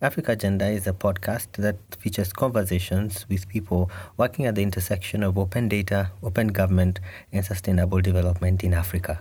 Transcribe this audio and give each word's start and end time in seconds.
Africa 0.00 0.30
Agenda 0.30 0.68
is 0.68 0.86
a 0.86 0.92
podcast 0.92 1.48
that 1.58 1.74
features 1.98 2.32
conversations 2.32 3.26
with 3.28 3.48
people 3.48 3.90
working 4.16 4.46
at 4.46 4.54
the 4.54 4.62
intersection 4.62 5.24
of 5.24 5.36
open 5.36 5.68
data, 5.68 6.12
open 6.22 6.48
government, 6.48 7.00
and 7.32 7.44
sustainable 7.44 8.00
development 8.00 8.62
in 8.62 8.74
Africa. 8.74 9.18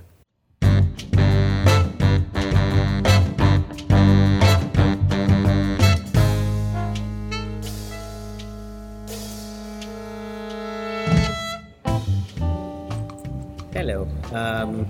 Hello. 13.74 14.08
Um, 14.32 14.86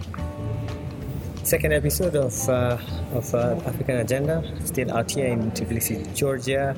second 1.47 1.71
episode 1.71 2.13
of, 2.13 2.49
uh, 2.49 2.77
of 3.13 3.33
uh, 3.33 3.55
African 3.65 3.95
Agenda, 3.99 4.43
still 4.65 4.91
out 4.91 5.09
here 5.09 5.27
in 5.27 5.49
Tbilisi, 5.51 6.13
Georgia, 6.13 6.75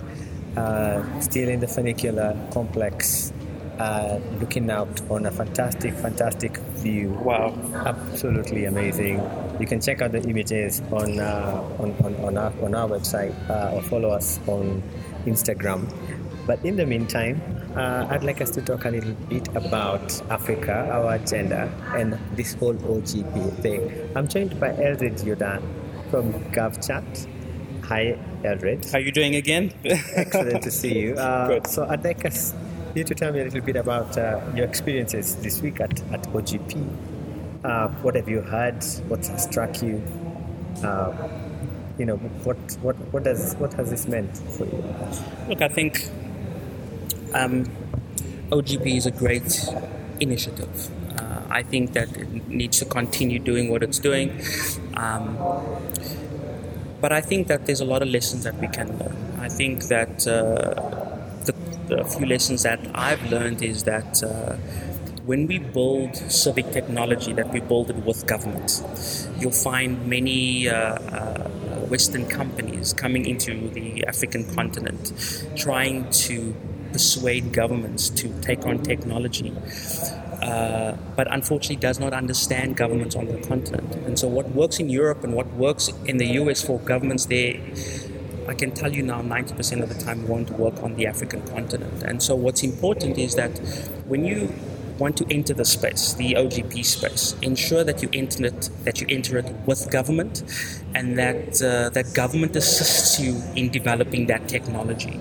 uh, 0.55 1.19
still 1.19 1.49
in 1.49 1.59
the 1.59 1.67
funicular 1.67 2.37
complex, 2.53 3.33
uh, 3.79 4.19
looking 4.39 4.69
out 4.69 5.01
on 5.09 5.25
a 5.25 5.31
fantastic, 5.31 5.95
fantastic 5.95 6.55
view. 6.83 7.09
Wow. 7.09 7.57
Absolutely 7.83 8.65
amazing. 8.65 9.19
You 9.59 9.65
can 9.65 9.81
check 9.81 10.03
out 10.03 10.11
the 10.11 10.21
images 10.21 10.83
on, 10.91 11.19
uh, 11.19 11.67
on, 11.79 11.95
on, 12.03 12.15
on, 12.17 12.37
our, 12.37 12.53
on 12.61 12.75
our 12.75 12.87
website 12.87 13.33
uh, 13.49 13.73
or 13.73 13.81
follow 13.81 14.09
us 14.09 14.39
on 14.45 14.83
Instagram. 15.25 15.91
But 16.49 16.65
in 16.65 16.77
the 16.77 16.85
meantime, 16.87 17.39
uh, 17.75 18.07
I'd 18.09 18.23
like 18.23 18.41
us 18.41 18.49
to 18.57 18.61
talk 18.63 18.85
a 18.85 18.89
little 18.89 19.13
bit 19.29 19.47
about 19.49 20.19
Africa, 20.31 20.89
our 20.91 21.13
agenda, 21.13 21.71
and 21.95 22.17
this 22.35 22.55
whole 22.55 22.73
OGP 22.73 23.61
thing. 23.61 24.09
I'm 24.15 24.27
joined 24.27 24.59
by 24.59 24.69
Eldrid 24.69 25.21
Jordaan 25.21 25.61
from 26.09 26.33
GovChat. 26.49 27.27
Hi, 27.83 28.17
Eldrid. 28.43 28.91
How 28.91 28.97
are 28.97 29.01
you 29.01 29.11
doing 29.11 29.35
again? 29.35 29.71
Excellent 29.85 30.63
to 30.63 30.71
see 30.71 30.97
you. 30.97 31.13
Uh, 31.13 31.49
Good. 31.49 31.67
So 31.67 31.85
I'd 31.87 32.03
like 32.03 32.25
us 32.25 32.55
you 32.95 33.03
to 33.03 33.13
tell 33.13 33.31
me 33.31 33.41
a 33.41 33.43
little 33.43 33.61
bit 33.61 33.75
about 33.75 34.17
uh, 34.17 34.41
your 34.55 34.65
experiences 34.65 35.35
this 35.35 35.61
week 35.61 35.79
at, 35.79 36.01
at 36.11 36.23
OGP. 36.33 36.83
Uh, 37.63 37.89
what 38.01 38.15
have 38.15 38.27
you 38.27 38.41
heard? 38.41 38.83
What 39.07 39.23
struck 39.23 39.83
you? 39.83 40.01
Uh, 40.83 41.13
you 41.99 42.05
know, 42.05 42.15
what, 42.15 42.57
what, 42.81 42.95
what, 43.13 43.23
does, 43.23 43.53
what 43.57 43.73
has 43.73 43.91
this 43.91 44.07
meant 44.07 44.35
for 44.35 44.65
you? 44.65 44.83
Look, 45.47 45.61
I 45.61 45.67
think 45.67 46.09
um, 47.33 47.65
OGP 48.51 48.97
is 48.97 49.05
a 49.05 49.11
great 49.11 49.65
initiative. 50.19 50.89
Uh, 51.17 51.41
I 51.49 51.63
think 51.63 51.93
that 51.93 52.15
it 52.15 52.47
needs 52.47 52.79
to 52.79 52.85
continue 52.85 53.39
doing 53.39 53.69
what 53.69 53.83
it's 53.83 53.99
doing. 53.99 54.41
Um, 54.95 55.37
but 57.01 57.11
I 57.13 57.21
think 57.21 57.47
that 57.47 57.65
there's 57.65 57.79
a 57.79 57.85
lot 57.85 58.01
of 58.01 58.09
lessons 58.09 58.43
that 58.43 58.55
we 58.59 58.67
can 58.67 58.97
learn. 58.99 59.15
I 59.39 59.47
think 59.47 59.83
that 59.85 60.27
uh, 60.27 60.73
the, 61.45 61.53
the 61.87 62.03
few 62.03 62.25
lessons 62.25 62.63
that 62.63 62.79
I've 62.93 63.31
learned 63.31 63.61
is 63.61 63.83
that 63.85 64.21
uh, 64.21 64.55
when 65.25 65.47
we 65.47 65.59
build 65.59 66.15
civic 66.15 66.71
technology, 66.71 67.31
that 67.33 67.53
we 67.53 67.59
build 67.59 67.89
it 67.89 67.97
with 67.97 68.25
government, 68.25 68.83
you'll 69.39 69.51
find 69.51 70.07
many 70.07 70.67
uh, 70.67 70.73
uh, 70.73 71.49
Western 71.87 72.27
companies 72.27 72.93
coming 72.93 73.25
into 73.25 73.69
the 73.69 74.05
African 74.07 74.43
continent 74.55 75.13
trying 75.55 76.09
to 76.09 76.55
persuade 76.91 77.51
governments 77.53 78.09
to 78.09 78.29
take 78.41 78.65
on 78.65 78.81
technology. 78.83 79.53
Uh, 80.41 80.95
but 81.15 81.27
unfortunately 81.31 81.75
does 81.75 81.99
not 81.99 82.13
understand 82.13 82.77
governments 82.77 83.15
on 83.15 83.25
the 83.27 83.37
continent. 83.47 83.93
And 84.07 84.17
so, 84.17 84.27
what 84.27 84.49
works 84.51 84.79
in 84.79 84.89
Europe 84.89 85.23
and 85.23 85.33
what 85.33 85.47
works 85.53 85.89
in 86.05 86.17
the 86.17 86.27
US 86.41 86.63
for 86.63 86.79
governments 86.79 87.25
there, 87.25 87.55
I 88.47 88.53
can 88.53 88.71
tell 88.71 88.91
you 88.91 89.03
now 89.03 89.21
90% 89.21 89.83
of 89.83 89.89
the 89.89 90.01
time 90.01 90.27
won't 90.27 90.51
work 90.51 90.81
on 90.81 90.95
the 90.95 91.07
African 91.07 91.45
continent. 91.47 92.03
And 92.03 92.23
so, 92.23 92.35
what's 92.35 92.63
important 92.63 93.17
is 93.17 93.35
that 93.35 93.51
when 94.07 94.23
you 94.23 94.53
want 94.99 95.17
to 95.17 95.25
enter 95.29 95.53
the 95.53 95.65
space, 95.65 96.13
the 96.13 96.33
OGP 96.33 96.85
space, 96.85 97.35
ensure 97.41 97.83
that 97.83 98.03
you 98.03 98.09
enter 98.13 98.45
it, 98.45 98.69
that 98.83 99.01
you 99.01 99.07
enter 99.09 99.37
it 99.37 99.45
with 99.65 99.89
government, 99.91 100.43
and 100.93 101.17
that 101.17 101.61
uh, 101.61 101.89
that 101.89 102.13
government 102.13 102.55
assists 102.55 103.19
you 103.19 103.41
in 103.55 103.69
developing 103.69 104.27
that 104.27 104.47
technology. 104.47 105.19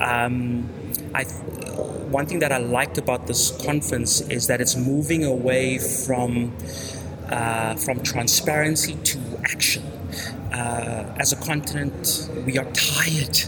Um, 0.00 0.68
I, 1.14 1.24
one 1.24 2.26
thing 2.26 2.38
that 2.40 2.52
I 2.52 2.58
liked 2.58 2.98
about 2.98 3.26
this 3.26 3.50
conference 3.64 4.20
is 4.22 4.46
that 4.46 4.60
it's 4.60 4.76
moving 4.76 5.24
away 5.24 5.78
from 5.78 6.56
uh, 7.30 7.74
from 7.74 8.02
transparency 8.02 8.94
to 8.94 9.18
action. 9.44 9.82
Uh, 10.52 11.04
as 11.18 11.32
a 11.32 11.36
continent, 11.36 12.28
we 12.46 12.58
are 12.58 12.64
tired 12.72 13.38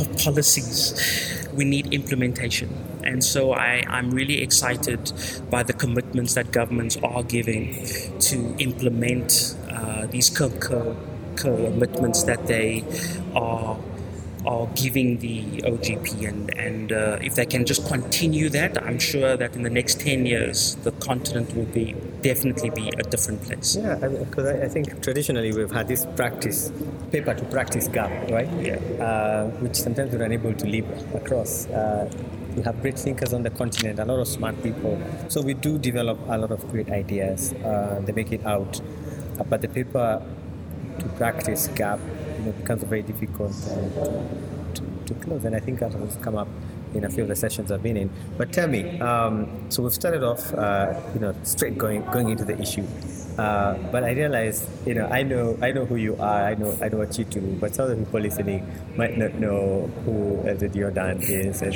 of 0.00 0.18
policies. 0.18 1.48
We 1.54 1.64
need 1.64 1.92
implementation. 1.92 2.68
And 3.04 3.22
so 3.24 3.52
I, 3.52 3.84
I'm 3.88 4.10
really 4.10 4.40
excited 4.42 5.12
by 5.48 5.62
the 5.62 5.72
commitments 5.72 6.34
that 6.34 6.52
governments 6.52 6.96
are 7.02 7.22
giving 7.22 7.86
to 8.20 8.54
implement 8.58 9.56
uh, 9.70 10.06
these 10.06 10.28
co- 10.30 10.50
co- 10.50 10.96
commitments 11.36 12.24
that 12.24 12.46
they 12.46 12.84
are 13.34 13.78
are 14.46 14.66
giving 14.74 15.18
the 15.18 15.42
OGP, 15.62 16.28
and 16.28 16.50
and 16.58 16.92
uh, 16.92 17.18
if 17.20 17.34
they 17.34 17.46
can 17.46 17.64
just 17.64 17.86
continue 17.86 18.48
that, 18.50 18.82
I'm 18.82 18.98
sure 18.98 19.36
that 19.36 19.54
in 19.54 19.62
the 19.62 19.70
next 19.70 20.00
ten 20.00 20.26
years, 20.26 20.76
the 20.76 20.92
continent 20.92 21.54
will 21.54 21.66
be 21.66 21.94
definitely 22.22 22.70
be 22.70 22.88
a 22.98 23.02
different 23.02 23.42
place. 23.42 23.76
Yeah, 23.76 23.96
because 23.96 24.46
I, 24.46 24.64
I, 24.64 24.68
think 24.68 25.02
traditionally 25.02 25.52
we've 25.52 25.70
had 25.70 25.88
this 25.88 26.06
practice, 26.16 26.72
paper 27.10 27.34
to 27.34 27.44
practice 27.46 27.88
gap, 27.88 28.30
right? 28.30 28.48
Yeah. 28.60 28.76
Uh, 29.02 29.48
which 29.62 29.76
sometimes 29.76 30.12
we're 30.12 30.22
unable 30.22 30.54
to 30.54 30.66
live 30.66 31.14
across. 31.14 31.66
Uh, 31.68 32.10
we 32.56 32.62
have 32.62 32.80
great 32.82 32.98
thinkers 32.98 33.32
on 33.32 33.42
the 33.42 33.50
continent, 33.50 33.98
a 33.98 34.04
lot 34.04 34.18
of 34.18 34.28
smart 34.28 34.60
people. 34.62 35.00
So 35.28 35.40
we 35.40 35.54
do 35.54 35.78
develop 35.78 36.18
a 36.28 36.36
lot 36.36 36.50
of 36.50 36.68
great 36.70 36.90
ideas. 36.90 37.52
Uh, 37.52 38.00
they 38.04 38.12
make 38.12 38.32
it 38.32 38.44
out, 38.44 38.80
but 39.48 39.60
the 39.62 39.68
paper 39.68 40.22
to 40.98 41.08
practice 41.10 41.68
gap 41.68 42.00
you 42.40 42.46
know, 42.46 42.52
becomes 42.52 42.82
very 42.84 43.02
difficult 43.02 43.52
to, 43.52 44.72
to, 44.74 44.82
to, 45.06 45.14
close. 45.14 45.44
And 45.44 45.54
I 45.54 45.60
think 45.60 45.80
that 45.80 45.92
has 45.92 46.16
come 46.16 46.36
up 46.36 46.48
in 46.94 47.04
a 47.04 47.10
few 47.10 47.22
of 47.22 47.28
the 47.28 47.36
sessions 47.36 47.70
I've 47.70 47.82
been 47.82 47.96
in. 47.96 48.10
But 48.36 48.52
tell 48.52 48.68
me, 48.68 49.00
um, 49.00 49.70
so 49.70 49.82
we've 49.82 49.92
started 49.92 50.22
off, 50.22 50.52
uh, 50.54 50.98
you 51.14 51.20
know, 51.20 51.34
straight 51.42 51.78
going 51.78 52.04
going 52.06 52.30
into 52.30 52.44
the 52.44 52.58
issue. 52.60 52.84
Uh, 53.38 53.74
but 53.90 54.04
I 54.04 54.12
realize, 54.12 54.66
you 54.86 54.94
know, 54.94 55.06
I 55.06 55.22
know, 55.22 55.56
I 55.62 55.72
know 55.72 55.86
who 55.86 55.96
you 55.96 56.16
are. 56.16 56.44
I 56.44 56.54
know, 56.54 56.76
I 56.82 56.88
know 56.88 56.98
what 56.98 57.18
you 57.18 57.24
do. 57.24 57.40
But 57.60 57.74
some 57.74 57.90
of 57.90 57.98
the 57.98 58.04
people 58.04 58.20
listening 58.20 58.66
might 58.96 59.16
not 59.16 59.34
know 59.34 59.90
who 60.04 60.42
Eldrid 60.44 60.72
Jordaan 60.72 61.22
is, 61.22 61.62
and, 61.62 61.74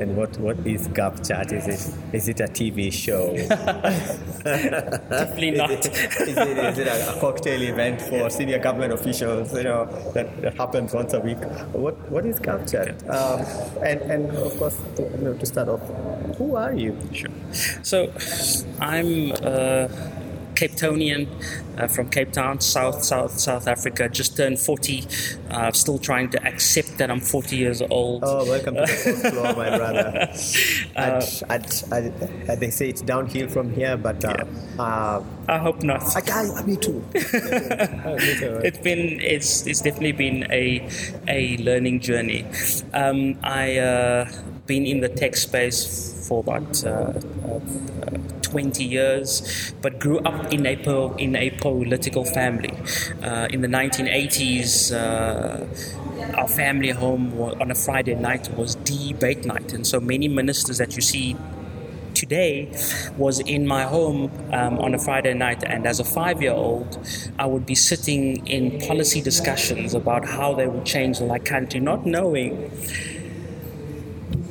and 0.00 0.16
what 0.16 0.36
what 0.38 0.58
is 0.66 0.88
GovChat? 0.88 1.52
Is 1.52 1.66
it 1.68 2.14
is 2.14 2.28
it 2.28 2.40
a 2.40 2.48
TV 2.48 2.92
show? 2.92 3.34
Definitely 4.44 5.52
not. 5.52 5.70
Is 5.70 5.86
it, 5.86 6.28
is 6.28 6.36
it, 6.36 6.58
is 6.58 6.78
it 6.78 6.86
a, 6.86 7.20
cocktail 7.20 7.62
event 7.62 8.02
for 8.02 8.28
senior 8.28 8.58
government 8.58 8.92
officials? 8.92 9.54
You 9.54 9.64
know, 9.64 9.84
that, 10.12 10.40
that 10.42 10.54
happens 10.54 10.92
once 10.92 11.14
a 11.14 11.20
week. 11.20 11.38
What 11.72 11.94
what 12.10 12.26
is 12.26 12.38
GovChat? 12.40 13.08
Um, 13.08 13.82
and 13.82 14.00
and 14.02 14.30
of 14.36 14.56
course, 14.58 14.78
to, 14.96 15.02
you 15.02 15.24
know, 15.24 15.34
to 15.34 15.46
start 15.46 15.68
off, 15.68 15.80
who 16.36 16.56
are 16.56 16.74
you? 16.74 16.96
Sure. 17.12 17.30
So, 17.82 18.12
I'm. 18.80 19.32
Uh, 19.42 19.88
Cape 20.56 20.72
Townian 20.72 21.28
uh, 21.78 21.86
from 21.86 22.08
Cape 22.10 22.32
Town, 22.32 22.60
South 22.60 23.04
South 23.04 23.38
South 23.38 23.68
Africa. 23.68 24.08
Just 24.08 24.36
turned 24.36 24.58
40. 24.58 25.04
Uh, 25.50 25.70
still 25.72 25.98
trying 25.98 26.30
to 26.30 26.42
accept 26.44 26.98
that 26.98 27.10
I'm 27.10 27.20
40 27.20 27.56
years 27.56 27.82
old. 27.82 28.24
Oh, 28.24 28.44
welcome 28.46 28.74
to 28.74 28.80
the 28.80 28.86
fourth 28.86 29.32
floor, 29.32 29.54
my 29.54 29.76
brother. 29.76 30.32
Uh, 30.96 31.20
they 32.56 32.70
say 32.70 32.88
it's 32.88 33.02
downhill 33.02 33.48
from 33.48 33.72
here, 33.74 33.96
but 33.96 34.24
uh, 34.24 34.34
yeah. 34.38 34.82
Uh, 34.82 35.22
I 35.48 35.58
hope 35.58 35.82
not. 35.82 36.02
I, 36.16 36.62
me 36.64 36.76
too. 36.76 37.04
it's 37.14 38.78
been 38.78 39.20
it's 39.20 39.66
it's 39.66 39.82
definitely 39.82 40.12
been 40.12 40.50
a 40.50 40.88
a 41.28 41.56
learning 41.58 42.00
journey. 42.00 42.46
Um, 42.94 43.38
I 43.42 43.78
uh, 43.78 44.30
been 44.66 44.86
in 44.86 45.00
the 45.00 45.08
tech 45.08 45.36
space 45.36 46.26
for 46.26 46.40
about 46.40 46.84
uh, 46.84 46.88
uh, 46.88 47.60
20 48.56 48.84
years, 48.84 49.74
but 49.82 49.98
grew 49.98 50.18
up 50.20 50.50
in 50.50 50.64
a, 50.64 50.76
po- 50.76 51.14
in 51.16 51.36
a 51.36 51.50
political 51.50 52.24
family. 52.24 52.72
Uh, 53.22 53.46
in 53.50 53.60
the 53.60 53.68
1980s, 53.68 54.92
our 56.38 56.48
family 56.48 56.88
home 56.88 57.38
on 57.38 57.70
a 57.70 57.74
Friday 57.74 58.14
night 58.14 58.48
was 58.56 58.74
debate 58.76 59.44
night, 59.44 59.74
and 59.74 59.86
so 59.86 60.00
many 60.00 60.26
ministers 60.26 60.78
that 60.78 60.96
you 60.96 61.02
see 61.02 61.36
today 62.14 62.72
was 63.18 63.40
in 63.40 63.66
my 63.66 63.82
home 63.82 64.32
um, 64.54 64.78
on 64.78 64.94
a 64.94 64.98
Friday 64.98 65.34
night, 65.34 65.62
and 65.62 65.86
as 65.86 66.00
a 66.00 66.04
five 66.04 66.40
year 66.40 66.52
old, 66.52 66.98
I 67.38 67.44
would 67.44 67.66
be 67.66 67.74
sitting 67.74 68.46
in 68.46 68.80
policy 68.80 69.20
discussions 69.20 69.92
about 69.92 70.24
how 70.24 70.54
they 70.54 70.66
would 70.66 70.86
change 70.86 71.20
my 71.20 71.38
country, 71.38 71.78
not 71.78 72.06
knowing 72.06 72.70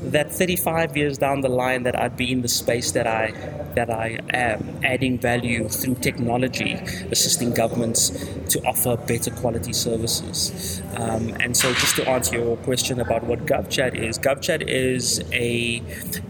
that 0.04 0.32
35 0.32 0.96
years 0.96 1.18
down 1.18 1.42
the 1.42 1.50
line 1.50 1.82
that 1.84 2.00
I'd 2.00 2.16
be 2.16 2.32
in 2.32 2.44
the 2.44 2.48
space 2.48 2.92
that 2.92 3.08
I 3.08 3.34
that 3.76 3.90
I 3.90 4.20
am, 4.32 4.80
adding 4.84 5.18
value 5.20 5.70
through 5.70 5.96
technology, 5.96 6.74
assisting 7.12 7.54
governments 7.54 8.10
to 8.50 8.62
offer 8.66 8.98
better 8.98 9.32
quality 9.32 9.74
services. 9.74 10.82
Um, 10.96 11.36
and 11.40 11.56
so, 11.56 11.74
just 11.74 11.96
to 11.98 12.10
answer 12.10 12.38
your 12.38 12.58
question 12.58 13.00
about 13.00 13.24
what 13.24 13.46
GovChat 13.46 13.96
is, 13.96 14.18
GovChat 14.18 14.68
is 14.68 15.22
a 15.32 15.82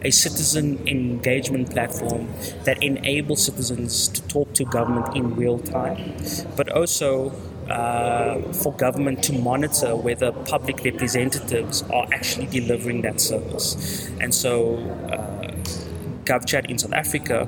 a 0.03 0.11
citizen 0.11 0.87
engagement 0.87 1.71
platform 1.71 2.27
that 2.63 2.81
enables 2.83 3.45
citizens 3.45 4.07
to 4.09 4.21
talk 4.27 4.53
to 4.53 4.65
government 4.65 5.15
in 5.15 5.35
real 5.35 5.59
time, 5.59 6.15
but 6.55 6.69
also 6.71 7.31
uh, 7.69 8.39
for 8.53 8.73
government 8.73 9.23
to 9.23 9.33
monitor 9.33 9.95
whether 9.95 10.31
public 10.31 10.83
representatives 10.83 11.81
are 11.91 12.05
actually 12.13 12.45
delivering 12.47 13.01
that 13.01 13.19
service. 13.19 14.07
And 14.21 14.33
so, 14.33 14.77
uh, 15.11 15.34
GovChat 16.25 16.69
in 16.69 16.77
South 16.77 16.93
Africa, 16.93 17.47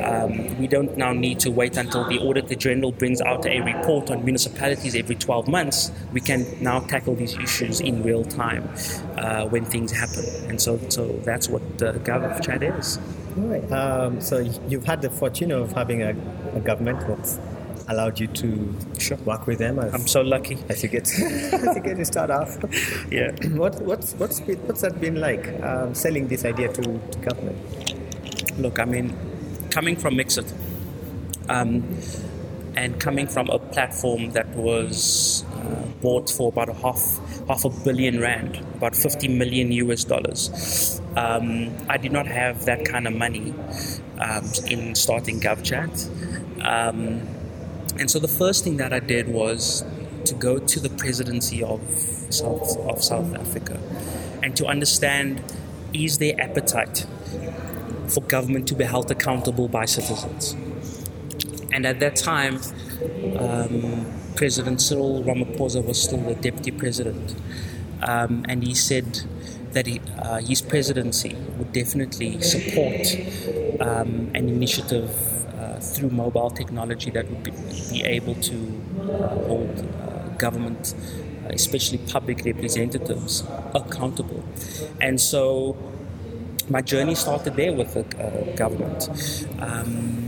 um, 0.00 0.58
we 0.58 0.66
don't 0.66 0.96
now 0.96 1.12
need 1.12 1.40
to 1.40 1.50
wait 1.50 1.76
until 1.76 2.06
the 2.08 2.18
Auditor 2.18 2.54
General 2.54 2.92
brings 2.92 3.20
out 3.20 3.46
a 3.46 3.60
report 3.60 4.10
on 4.10 4.24
municipalities 4.24 4.94
every 4.94 5.14
12 5.14 5.48
months. 5.48 5.90
We 6.12 6.20
can 6.20 6.44
now 6.62 6.80
tackle 6.80 7.14
these 7.14 7.34
issues 7.38 7.80
in 7.80 8.02
real 8.02 8.24
time 8.24 8.68
uh, 9.16 9.46
when 9.46 9.64
things 9.64 9.92
happen. 9.92 10.24
And 10.48 10.60
so, 10.60 10.78
so 10.88 11.06
that's 11.24 11.48
what 11.48 11.62
uh, 11.82 11.94
GovChat 12.04 12.78
is. 12.78 12.98
All 13.36 13.42
right. 13.44 13.72
Um, 13.72 14.20
so 14.20 14.38
you've 14.68 14.84
had 14.84 15.02
the 15.02 15.10
fortune 15.10 15.52
of 15.52 15.72
having 15.72 16.02
a, 16.02 16.10
a 16.54 16.60
government 16.60 17.00
that's 17.06 17.38
allowed 17.88 18.18
you 18.18 18.26
to 18.26 18.74
Sure. 18.98 19.16
work 19.18 19.46
with 19.46 19.58
them 19.58 19.78
as, 19.78 19.94
I'm 19.94 20.06
so 20.06 20.22
lucky. 20.22 20.58
as 20.68 20.82
you 20.82 20.88
get 20.88 21.02
as 21.18 21.76
you 21.76 21.82
get 21.82 21.96
to 21.96 22.04
start 22.04 22.30
off. 22.30 22.56
Yeah. 23.10 23.30
What, 23.54 23.80
what's 23.82 24.14
what's 24.14 24.40
what's 24.40 24.80
that 24.80 25.00
been 25.00 25.20
like 25.20 25.46
um, 25.62 25.94
selling 25.94 26.26
this 26.28 26.44
idea 26.44 26.72
to, 26.72 26.82
to 26.82 27.18
government? 27.18 27.94
Look, 28.58 28.78
I 28.78 28.84
mean, 28.84 29.16
coming 29.70 29.96
from 29.96 30.16
MXit, 30.16 30.52
um, 31.48 31.98
and 32.76 33.00
coming 33.00 33.26
from 33.26 33.48
a 33.48 33.58
platform 33.58 34.30
that 34.32 34.48
was 34.50 35.44
uh, 35.54 35.86
bought 36.02 36.28
for 36.28 36.48
about 36.48 36.68
a 36.68 36.74
half 36.74 37.20
half 37.48 37.64
a 37.64 37.70
billion 37.70 38.20
rand, 38.20 38.56
about 38.74 38.94
50 38.94 39.28
million 39.28 39.72
US 39.72 40.04
dollars. 40.04 41.00
Um, 41.16 41.74
I 41.88 41.96
did 41.96 42.12
not 42.12 42.26
have 42.26 42.66
that 42.66 42.84
kind 42.84 43.06
of 43.06 43.14
money 43.14 43.54
um, 44.20 44.44
in 44.66 44.94
starting 44.94 45.40
GovChat. 45.40 46.64
Um, 46.64 47.26
and 47.98 48.10
so 48.10 48.18
the 48.18 48.28
first 48.28 48.64
thing 48.64 48.76
that 48.76 48.92
I 48.92 48.98
did 49.00 49.28
was 49.28 49.84
to 50.26 50.34
go 50.34 50.58
to 50.58 50.80
the 50.80 50.90
presidency 50.90 51.62
of 51.62 51.80
South, 52.30 52.76
of 52.78 53.02
South 53.02 53.34
Africa 53.34 53.80
and 54.42 54.54
to 54.56 54.66
understand 54.66 55.42
is 55.94 56.18
there 56.18 56.38
appetite 56.38 57.06
for 58.10 58.20
government 58.22 58.66
to 58.68 58.74
be 58.74 58.84
held 58.84 59.10
accountable 59.10 59.68
by 59.68 59.84
citizens. 59.84 60.56
And 61.72 61.86
at 61.86 62.00
that 62.00 62.16
time, 62.16 62.60
um, 63.38 64.06
President 64.34 64.80
Cyril 64.80 65.22
Ramaphosa 65.24 65.84
was 65.84 66.02
still 66.02 66.20
the 66.20 66.34
deputy 66.34 66.70
president. 66.70 67.34
Um, 68.02 68.44
and 68.48 68.62
he 68.62 68.74
said 68.74 69.20
that 69.72 69.86
he, 69.86 70.00
uh, 70.18 70.38
his 70.38 70.62
presidency 70.62 71.34
would 71.58 71.72
definitely 71.72 72.40
support 72.40 73.06
um, 73.80 74.30
an 74.34 74.48
initiative 74.48 75.10
uh, 75.58 75.80
through 75.80 76.10
mobile 76.10 76.50
technology 76.50 77.10
that 77.10 77.28
would 77.30 77.42
be, 77.42 77.52
be 77.90 78.02
able 78.04 78.34
to 78.36 78.82
uh, 79.00 79.28
hold 79.46 79.86
uh, 80.00 80.28
government, 80.38 80.94
especially 81.46 81.98
public 81.98 82.44
representatives, 82.44 83.42
accountable. 83.74 84.44
And 85.00 85.20
so 85.20 85.76
my 86.68 86.82
journey 86.82 87.14
started 87.14 87.54
there 87.56 87.72
with 87.72 87.94
the 87.94 88.04
uh, 88.22 88.56
government. 88.56 89.08
Um, 89.60 90.26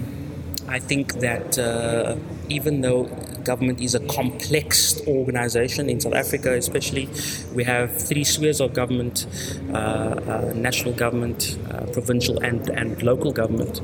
I 0.69 0.79
think 0.79 1.15
that 1.21 1.59
uh, 1.59 2.17
even 2.51 2.83
though 2.83 3.05
government 3.43 3.81
is 3.81 3.95
a 3.95 4.01
complex 4.01 5.01
organization 5.07 5.89
in 5.89 5.99
South 6.01 6.15
Africa, 6.15 6.53
especially, 6.53 7.09
we 7.55 7.65
have 7.65 7.97
three 7.97 8.25
spheres 8.25 8.61
of 8.61 8.75
government 8.75 9.27
uh, 9.73 9.77
uh, 9.77 10.53
national 10.55 10.93
government, 10.93 11.57
uh, 11.71 11.87
provincial, 11.87 12.39
and, 12.41 12.69
and 12.69 13.03
local 13.03 13.33
government. 13.33 13.81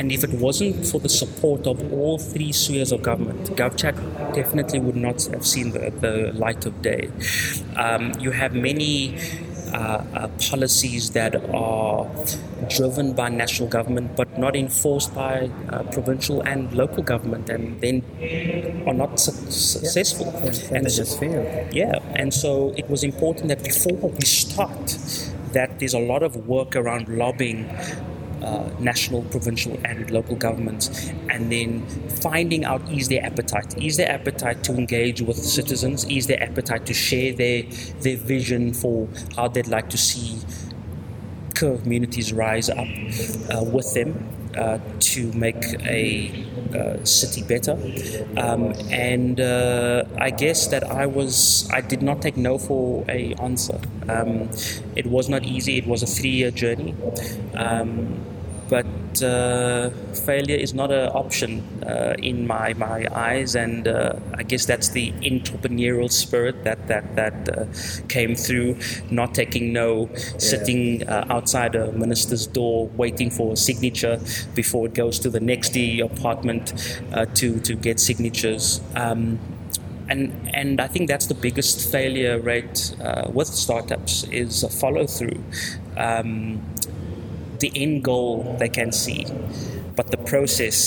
And 0.00 0.10
if 0.10 0.24
it 0.24 0.32
wasn't 0.32 0.84
for 0.84 0.98
the 0.98 1.08
support 1.08 1.68
of 1.68 1.92
all 1.92 2.18
three 2.18 2.50
spheres 2.50 2.90
of 2.90 3.02
government, 3.02 3.50
GovChat 3.50 4.34
definitely 4.34 4.80
would 4.80 4.96
not 4.96 5.22
have 5.26 5.46
seen 5.46 5.70
the, 5.70 5.90
the 5.90 6.32
light 6.34 6.66
of 6.66 6.82
day. 6.82 7.10
Um, 7.76 8.12
you 8.18 8.32
have 8.32 8.54
many 8.54 9.16
uh, 9.74 10.04
uh, 10.14 10.28
policies 10.50 11.10
that 11.10 11.34
are 11.52 12.06
driven 12.68 13.12
by 13.12 13.28
national 13.28 13.68
government 13.68 14.14
but 14.16 14.38
not 14.38 14.54
enforced 14.56 15.14
by 15.14 15.50
uh, 15.70 15.82
provincial 15.96 16.40
and 16.42 16.72
local 16.72 17.02
government 17.02 17.50
and 17.50 17.80
then 17.80 18.02
are 18.86 18.94
not 18.94 19.18
su- 19.20 19.32
successful. 19.50 20.28
And 20.74 20.86
they 20.86 20.90
so- 20.90 21.02
just 21.02 21.18
fail. 21.20 21.42
yeah, 21.72 21.98
and 22.14 22.32
so 22.32 22.72
it 22.76 22.88
was 22.88 23.02
important 23.04 23.48
that 23.48 23.62
before 23.64 24.08
we 24.10 24.24
start, 24.24 24.86
that 25.52 25.78
there's 25.78 25.94
a 25.94 25.98
lot 26.12 26.22
of 26.22 26.36
work 26.46 26.74
around 26.76 27.08
lobbying 27.08 27.68
uh, 28.44 28.70
national, 28.78 29.22
provincial, 29.24 29.78
and 29.84 30.10
local 30.10 30.36
governments, 30.36 31.10
and 31.30 31.50
then 31.50 31.86
finding 32.20 32.64
out 32.64 32.82
is 32.90 33.08
there 33.08 33.24
appetite, 33.24 33.76
is 33.82 33.96
there 33.96 34.10
appetite 34.10 34.62
to 34.64 34.72
engage 34.72 35.22
with 35.22 35.36
citizens, 35.36 36.04
is 36.04 36.26
there 36.26 36.42
appetite 36.42 36.86
to 36.86 36.94
share 36.94 37.32
their 37.32 37.62
their 38.00 38.16
vision 38.16 38.72
for 38.72 39.08
how 39.36 39.48
they'd 39.48 39.68
like 39.68 39.88
to 39.90 39.98
see 39.98 40.38
communities 41.54 42.32
rise 42.32 42.68
up 42.68 42.78
uh, 42.78 43.62
with 43.62 43.94
them 43.94 44.28
uh, 44.56 44.78
to 45.00 45.32
make 45.32 45.64
a 45.84 46.30
uh, 46.74 47.04
city 47.04 47.42
better. 47.42 47.72
Um, 48.36 48.72
and 48.90 49.40
uh, 49.40 50.04
I 50.18 50.30
guess 50.30 50.68
that 50.68 50.84
I 50.84 51.06
was 51.06 51.68
I 51.72 51.80
did 51.80 52.02
not 52.02 52.22
take 52.22 52.36
no 52.36 52.58
for 52.58 53.04
a 53.08 53.34
answer. 53.34 53.80
Um, 54.08 54.50
it 54.96 55.06
was 55.06 55.28
not 55.28 55.44
easy. 55.44 55.78
It 55.78 55.86
was 55.86 56.02
a 56.02 56.06
three 56.06 56.30
year 56.30 56.50
journey. 56.50 56.94
Um, 57.54 58.33
but 58.68 59.22
uh, 59.22 59.90
failure 60.26 60.56
is 60.56 60.74
not 60.74 60.90
an 60.90 61.08
option 61.10 61.62
uh, 61.86 62.14
in 62.18 62.46
my, 62.46 62.74
my 62.74 63.06
eyes, 63.12 63.54
and 63.54 63.86
uh, 63.86 64.14
I 64.34 64.42
guess 64.42 64.66
that's 64.66 64.90
the 64.90 65.12
entrepreneurial 65.22 66.10
spirit 66.10 66.64
that 66.64 66.88
that 66.88 67.16
that 67.16 67.48
uh, 67.48 67.66
came 68.08 68.34
through. 68.34 68.78
Not 69.10 69.34
taking 69.34 69.72
no, 69.72 70.08
sitting 70.38 71.06
uh, 71.08 71.26
outside 71.28 71.74
a 71.74 71.92
minister's 71.92 72.46
door, 72.46 72.88
waiting 72.96 73.30
for 73.30 73.52
a 73.52 73.56
signature 73.56 74.20
before 74.54 74.86
it 74.86 74.94
goes 74.94 75.18
to 75.20 75.30
the 75.30 75.40
next 75.40 75.76
apartment 75.76 76.72
uh, 77.12 77.26
to 77.34 77.60
to 77.60 77.74
get 77.74 78.00
signatures. 78.00 78.80
Um, 78.94 79.38
and 80.08 80.32
and 80.52 80.80
I 80.80 80.86
think 80.86 81.08
that's 81.08 81.26
the 81.26 81.34
biggest 81.34 81.90
failure 81.90 82.38
rate 82.38 82.94
uh, 83.00 83.30
with 83.32 83.48
startups 83.48 84.24
is 84.24 84.62
a 84.62 84.68
follow 84.68 85.06
through. 85.06 85.42
Um, 85.96 86.62
the 87.64 87.70
end 87.84 87.96
goal 88.10 88.30
they 88.60 88.68
can 88.78 88.90
see, 89.04 89.20
but 89.98 90.06
the 90.14 90.20
process 90.32 90.78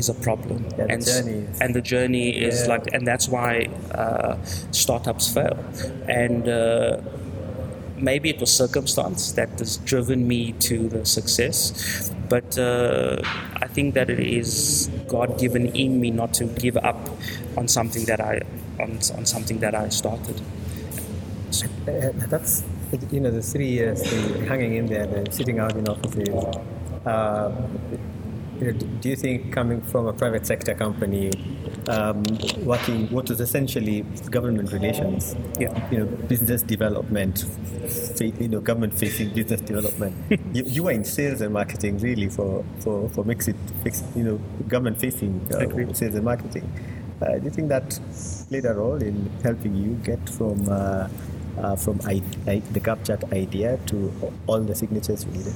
is 0.00 0.06
a 0.08 0.14
problem. 0.28 0.58
Yeah, 0.78 0.92
and, 0.92 1.00
journey 1.04 1.38
and 1.62 1.70
the 1.78 1.84
journey 1.94 2.28
is 2.48 2.56
Yeah. 2.56 2.72
like, 2.72 2.84
and 2.94 3.02
that's 3.10 3.26
why 3.34 3.50
uh, 4.02 4.34
startups 4.82 5.26
fail. 5.34 5.56
And 6.22 6.42
uh, 6.48 6.98
maybe 8.10 8.26
it 8.34 8.38
was 8.44 8.50
circumstance 8.64 9.20
that 9.38 9.50
has 9.62 9.72
driven 9.92 10.20
me 10.32 10.40
to 10.68 10.76
the 10.94 11.02
success, 11.18 11.56
but 12.28 12.48
uh, 12.58 13.22
I 13.64 13.68
think 13.74 13.94
that 13.94 14.08
it 14.10 14.20
is 14.20 14.90
God 15.08 15.28
given 15.44 15.64
in 15.84 15.92
me 16.02 16.08
not 16.10 16.30
to 16.40 16.44
give 16.64 16.76
up 16.90 17.00
on 17.56 17.68
something 17.68 18.04
that 18.10 18.20
I 18.20 18.34
on, 18.82 18.90
on 19.16 19.24
something 19.34 19.58
that 19.64 19.74
I 19.74 19.88
started. 20.00 20.38
Uh, 21.88 22.10
that's 22.32 22.52
you 23.10 23.20
know 23.20 23.30
the 23.30 23.42
three 23.42 23.68
years 23.68 24.02
the 24.02 24.44
hanging 24.46 24.76
in 24.76 24.86
there, 24.86 25.06
the 25.06 25.30
sitting 25.32 25.58
out 25.58 25.76
in 25.76 25.88
offices. 25.88 26.28
Uh, 27.06 27.52
you 28.60 28.72
know, 28.72 28.78
do 29.00 29.08
you 29.10 29.16
think 29.16 29.52
coming 29.52 29.82
from 29.82 30.06
a 30.06 30.14
private 30.14 30.46
sector 30.46 30.74
company, 30.74 31.30
um, 31.88 32.24
working 32.64 33.06
what 33.12 33.28
was 33.28 33.38
essentially 33.38 34.00
government 34.30 34.72
relations, 34.72 35.36
Yeah. 35.60 35.90
you 35.90 35.98
know, 35.98 36.06
business 36.06 36.62
development, 36.62 37.44
you 38.18 38.48
know, 38.48 38.60
government-facing 38.60 39.34
business 39.34 39.60
development, 39.60 40.14
you, 40.54 40.64
you 40.64 40.82
were 40.84 40.90
in 40.92 41.04
sales 41.04 41.42
and 41.42 41.52
marketing 41.52 41.98
really 41.98 42.28
for 42.30 42.64
for 42.80 43.10
for 43.10 43.24
Mix- 43.24 43.48
you 44.16 44.24
know, 44.24 44.40
government-facing 44.68 45.32
uh, 45.52 45.92
sales 45.92 46.14
and 46.14 46.24
marketing. 46.24 46.64
Uh, 47.20 47.38
do 47.38 47.44
you 47.44 47.50
think 47.50 47.68
that 47.68 47.98
played 48.48 48.64
a 48.64 48.72
role 48.74 49.00
in 49.02 49.30
helping 49.42 49.74
you 49.74 49.92
get 50.02 50.26
from 50.30 50.66
uh, 50.70 51.08
uh, 51.58 51.76
from 51.76 52.00
I, 52.04 52.22
I, 52.46 52.58
the 52.72 52.80
GovChat 52.80 53.32
idea 53.32 53.78
to 53.86 54.12
all 54.46 54.60
the 54.60 54.74
signatures 54.74 55.24
you 55.24 55.32
needed? 55.32 55.54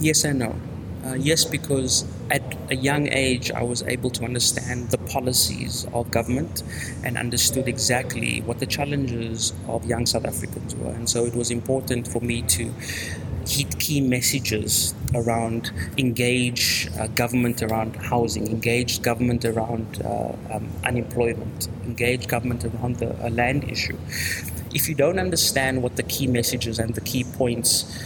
Yes 0.00 0.24
and 0.24 0.38
no. 0.38 0.56
Uh, 1.04 1.14
yes, 1.14 1.46
because 1.46 2.04
at 2.30 2.42
a 2.70 2.76
young 2.76 3.08
age 3.08 3.50
I 3.50 3.62
was 3.62 3.82
able 3.84 4.10
to 4.10 4.24
understand 4.24 4.90
the 4.90 4.98
policies 4.98 5.86
of 5.94 6.10
government 6.10 6.62
and 7.02 7.16
understood 7.16 7.68
exactly 7.68 8.42
what 8.42 8.58
the 8.58 8.66
challenges 8.66 9.54
of 9.66 9.86
young 9.86 10.04
South 10.04 10.26
Africans 10.26 10.74
were. 10.74 10.90
And 10.90 11.08
so 11.08 11.24
it 11.24 11.34
was 11.34 11.50
important 11.50 12.06
for 12.06 12.20
me 12.20 12.42
to 12.42 12.70
hit 13.46 13.78
key 13.78 14.00
messages 14.02 14.94
around 15.14 15.72
engage 15.96 16.88
uh, 16.98 17.06
government 17.08 17.62
around 17.62 17.96
housing, 17.96 18.46
engage 18.46 19.00
government 19.00 19.44
around 19.44 20.02
uh, 20.04 20.32
um, 20.50 20.68
unemployment, 20.84 21.68
engage 21.84 22.28
government 22.28 22.64
around 22.64 22.96
the 22.96 23.10
uh, 23.24 23.30
land 23.30 23.64
issue. 23.64 23.96
If 24.72 24.88
you 24.88 24.94
don't 24.94 25.18
understand 25.18 25.82
what 25.82 25.96
the 25.96 26.02
key 26.02 26.26
messages 26.26 26.78
and 26.78 26.94
the 26.94 27.00
key 27.00 27.24
points 27.24 28.02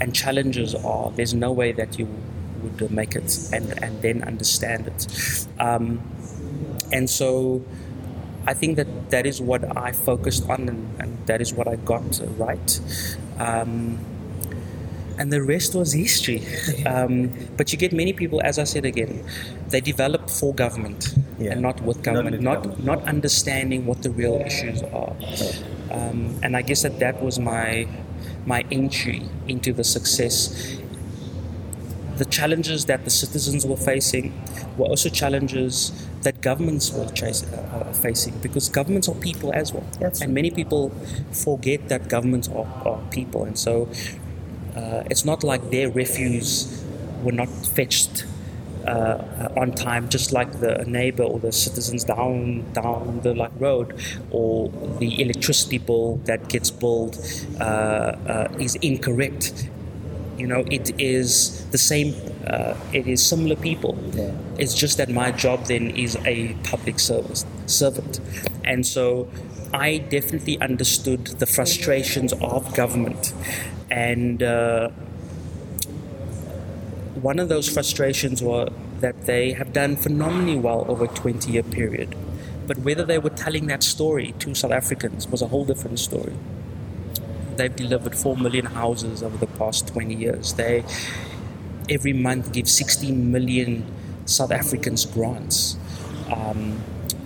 and 0.00 0.14
challenges 0.14 0.74
are, 0.74 1.10
there's 1.12 1.34
no 1.34 1.52
way 1.52 1.72
that 1.72 1.98
you 1.98 2.08
would 2.62 2.90
make 2.90 3.14
it 3.14 3.38
and, 3.52 3.82
and 3.82 4.02
then 4.02 4.22
understand 4.22 4.86
it. 4.86 5.46
Um, 5.58 6.00
and 6.92 7.08
so 7.08 7.64
I 8.46 8.54
think 8.54 8.76
that 8.76 9.10
that 9.10 9.26
is 9.26 9.40
what 9.40 9.76
I 9.76 9.92
focused 9.92 10.48
on 10.48 10.68
and, 10.68 11.00
and 11.00 11.26
that 11.26 11.40
is 11.40 11.52
what 11.52 11.68
I 11.68 11.76
got 11.76 12.20
right. 12.38 12.80
Um, 13.38 13.98
and 15.18 15.30
the 15.30 15.42
rest 15.42 15.74
was 15.74 15.92
history. 15.92 16.42
Um, 16.86 17.32
but 17.58 17.72
you 17.72 17.78
get 17.78 17.92
many 17.92 18.14
people, 18.14 18.40
as 18.42 18.58
I 18.58 18.64
said 18.64 18.86
again, 18.86 19.22
they 19.68 19.80
develop 19.80 20.30
for 20.30 20.54
government 20.54 21.14
yeah. 21.38 21.52
and 21.52 21.60
not 21.60 21.80
with 21.82 22.02
government, 22.02 22.40
not 22.40 22.64
not, 22.64 22.82
not, 22.82 23.02
understanding 23.04 23.84
what 23.84 24.02
the 24.02 24.10
real 24.10 24.36
issues 24.46 24.82
are. 24.82 25.14
Um, 25.90 26.38
and 26.42 26.56
I 26.56 26.62
guess 26.62 26.82
that 26.82 26.98
that 27.00 27.22
was 27.22 27.38
my 27.38 27.86
my 28.46 28.64
entry 28.70 29.28
into 29.48 29.72
the 29.72 29.84
success. 29.84 30.76
The 32.16 32.24
challenges 32.26 32.84
that 32.84 33.04
the 33.04 33.10
citizens 33.10 33.66
were 33.66 33.76
facing 33.76 34.32
were 34.76 34.86
also 34.86 35.08
challenges 35.08 35.92
that 36.22 36.42
governments 36.42 36.92
were 36.92 37.08
chase, 37.12 37.44
uh, 37.44 37.92
facing 37.94 38.38
because 38.40 38.68
governments 38.68 39.08
are 39.08 39.14
people 39.14 39.52
as 39.54 39.72
well. 39.72 39.86
That's 39.98 40.20
and 40.20 40.34
many 40.34 40.50
people 40.50 40.90
forget 41.32 41.88
that 41.88 42.08
governments 42.08 42.48
are, 42.48 42.66
are 42.84 43.00
people. 43.10 43.44
And 43.44 43.58
so 43.58 43.88
uh, 44.76 45.04
it's 45.10 45.24
not 45.24 45.42
like 45.42 45.70
their 45.70 45.90
refuse 45.90 46.84
were 47.22 47.32
not 47.32 47.48
fetched 47.48 48.24
uh, 48.86 49.48
on 49.56 49.72
time, 49.72 50.08
just 50.08 50.32
like 50.32 50.60
the 50.60 50.84
neighbor 50.86 51.22
or 51.22 51.38
the 51.38 51.52
citizens 51.52 52.04
down 52.04 52.64
down 52.72 53.20
the 53.22 53.34
like 53.34 53.52
road, 53.58 53.94
or 54.30 54.70
the 54.98 55.20
electricity 55.20 55.78
bill 55.78 56.16
that 56.24 56.48
gets 56.48 56.70
billed 56.70 57.18
uh, 57.60 57.64
uh, 57.64 58.48
is 58.58 58.76
incorrect. 58.76 59.68
You 60.38 60.46
know, 60.46 60.64
it 60.70 60.98
is 60.98 61.66
the 61.70 61.78
same. 61.78 62.14
Uh, 62.46 62.74
it 62.92 63.06
is 63.06 63.24
similar 63.24 63.56
people. 63.56 63.98
Yeah. 64.12 64.32
It's 64.58 64.74
just 64.74 64.96
that 64.96 65.10
my 65.10 65.30
job 65.30 65.66
then 65.66 65.90
is 65.90 66.16
a 66.24 66.54
public 66.64 66.98
service 66.98 67.44
servant, 67.66 68.20
and 68.64 68.86
so 68.86 69.28
I 69.72 69.98
definitely 69.98 70.58
understood 70.60 71.26
the 71.26 71.46
frustrations 71.46 72.32
of 72.32 72.74
government 72.74 73.32
and 73.90 74.42
uh, 74.42 74.90
one 77.22 77.38
of 77.38 77.48
those 77.48 77.68
frustrations 77.68 78.42
was 78.42 78.70
that 79.00 79.26
they 79.26 79.52
have 79.52 79.72
done 79.72 79.96
phenomenally 79.96 80.58
well 80.58 80.84
over 80.88 81.04
a 81.04 81.08
20 81.08 81.52
year 81.52 81.62
period. 81.62 82.14
But 82.66 82.78
whether 82.78 83.04
they 83.04 83.18
were 83.18 83.30
telling 83.30 83.66
that 83.66 83.82
story 83.82 84.34
to 84.38 84.54
South 84.54 84.70
Africans 84.70 85.26
was 85.28 85.42
a 85.42 85.48
whole 85.48 85.64
different 85.64 85.98
story. 85.98 86.34
They've 87.56 87.74
delivered 87.74 88.16
4 88.16 88.36
million 88.36 88.66
houses 88.66 89.22
over 89.22 89.36
the 89.36 89.46
past 89.46 89.88
20 89.88 90.14
years. 90.14 90.54
They 90.54 90.84
every 91.88 92.12
month 92.12 92.52
give 92.52 92.68
16 92.68 93.32
million 93.32 93.84
South 94.24 94.52
Africans 94.52 95.04
grants. 95.04 95.76
Um, 96.32 96.80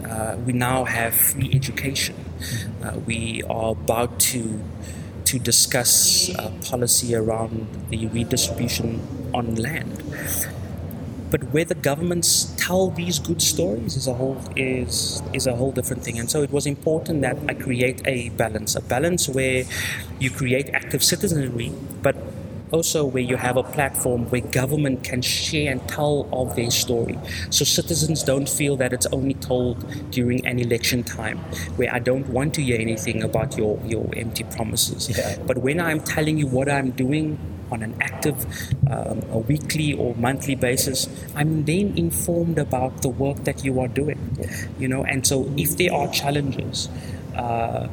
uh, 0.09 0.37
we 0.45 0.53
now 0.53 0.85
have 0.85 1.15
free 1.15 1.51
education. 1.53 2.17
Uh, 2.83 2.99
we 3.07 3.43
are 3.45 3.73
about 3.73 4.19
to 4.21 4.63
to 5.35 5.41
discuss 5.41 6.31
uh, 6.39 6.49
policy 6.71 7.13
around 7.13 7.67
the 7.91 8.07
redistribution 8.07 9.03
on 9.35 9.57
land. 9.57 10.03
But 11.33 11.43
whether 11.53 11.75
governments 11.75 12.55
tell 12.57 12.91
these 12.91 13.19
good 13.19 13.43
stories 13.43 13.97
is 13.97 14.07
a 14.07 14.15
whole 14.15 14.39
is 14.55 15.21
is 15.33 15.49
a 15.49 15.57
whole 15.57 15.73
different 15.73 16.05
thing. 16.05 16.21
And 16.21 16.31
so 16.31 16.43
it 16.47 16.53
was 16.53 16.67
important 16.67 17.23
that 17.23 17.37
I 17.49 17.55
create 17.55 18.01
a 18.07 18.29
balance, 18.43 18.77
a 18.77 18.81
balance 18.81 19.29
where 19.29 19.65
you 20.21 20.31
create 20.31 20.71
active 20.73 21.03
citizenry, 21.03 21.73
also 22.75 23.05
where 23.05 23.23
you 23.23 23.37
have 23.37 23.57
a 23.57 23.63
platform 23.63 24.21
where 24.31 24.41
government 24.41 25.05
can 25.05 25.23
share 25.23 25.71
and 25.73 25.81
tell 25.89 26.29
of 26.33 26.57
their 26.57 26.71
story. 26.71 27.19
So 27.51 27.65
citizens 27.65 28.23
don't 28.23 28.49
feel 28.49 28.77
that 28.83 28.93
it's 28.93 29.07
only 29.19 29.35
told 29.35 29.77
during 30.11 30.45
an 30.47 30.59
election 30.59 31.05
time, 31.05 31.39
where 31.79 31.91
I 31.95 32.01
don't 32.01 32.29
want 32.29 32.55
to 32.55 32.63
hear 32.63 32.81
anything 32.81 33.23
about 33.23 33.57
your, 33.57 33.81
your 33.87 34.07
empty 34.17 34.45
promises. 34.57 35.09
Yeah. 35.09 35.39
But 35.47 35.59
when 35.59 35.79
I'm 35.81 36.01
telling 36.01 36.37
you 36.37 36.49
what 36.49 36.69
I'm 36.69 36.91
doing 36.91 37.39
on 37.71 37.83
an 37.83 37.95
active, 38.01 38.45
um, 38.91 39.23
a 39.31 39.39
weekly 39.39 39.93
or 39.95 40.15
monthly 40.17 40.55
basis, 40.55 41.09
I'm 41.35 41.65
then 41.65 41.97
informed 41.97 42.59
about 42.59 43.03
the 43.03 43.09
work 43.09 43.45
that 43.45 43.65
you 43.65 43.81
are 43.81 43.89
doing. 43.89 44.19
Yeah. 44.39 44.67
You 44.79 44.89
know, 44.89 45.05
and 45.05 45.27
so 45.27 45.53
if 45.57 45.77
there 45.77 45.93
are 45.93 46.09
challenges, 46.09 46.89
uh, 47.37 47.89